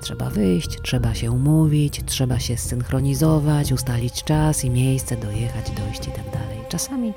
trzeba 0.00 0.30
wyjść, 0.30 0.78
trzeba 0.82 1.14
się 1.14 1.30
umówić, 1.30 2.02
trzeba 2.06 2.38
się 2.38 2.56
zsynchronizować, 2.56 3.72
ustalić 3.72 4.24
czas 4.24 4.64
i 4.64 4.70
miejsce, 4.70 5.16
dojechać, 5.16 5.70
dojść 5.70 6.08
i 6.08 6.10
tak 6.10 6.24
dalej. 6.24 6.58
Czasami 6.68 7.12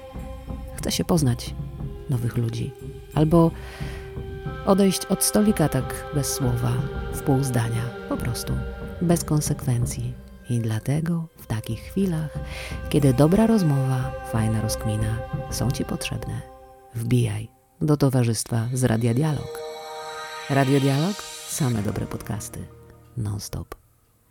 chce 0.75 0.91
się 0.91 1.05
poznać 1.05 1.55
nowych 2.09 2.37
ludzi 2.37 2.71
albo 3.13 3.51
odejść 4.65 5.05
od 5.05 5.23
stolika 5.23 5.69
tak 5.69 6.05
bez 6.15 6.33
słowa, 6.33 6.71
w 7.13 7.21
pół 7.21 7.43
zdania, 7.43 7.81
po 8.09 8.17
prostu, 8.17 8.53
bez 9.01 9.23
konsekwencji. 9.23 10.20
I 10.49 10.59
dlatego 10.59 11.27
w 11.37 11.47
takich 11.47 11.79
chwilach, 11.79 12.39
kiedy 12.89 13.13
dobra 13.13 13.47
rozmowa, 13.47 14.11
fajna 14.31 14.61
rozkmina 14.61 15.17
są 15.51 15.71
Ci 15.71 15.85
potrzebne, 15.85 16.41
wbijaj 16.95 17.49
do 17.81 17.97
towarzystwa 17.97 18.67
z 18.73 18.83
Radia 18.83 19.13
Dialog. 19.13 19.59
Radio 20.49 20.79
Dialog? 20.79 21.15
Same 21.47 21.81
dobre 21.81 22.05
podcasty. 22.05 22.59
Non-stop. 23.17 23.80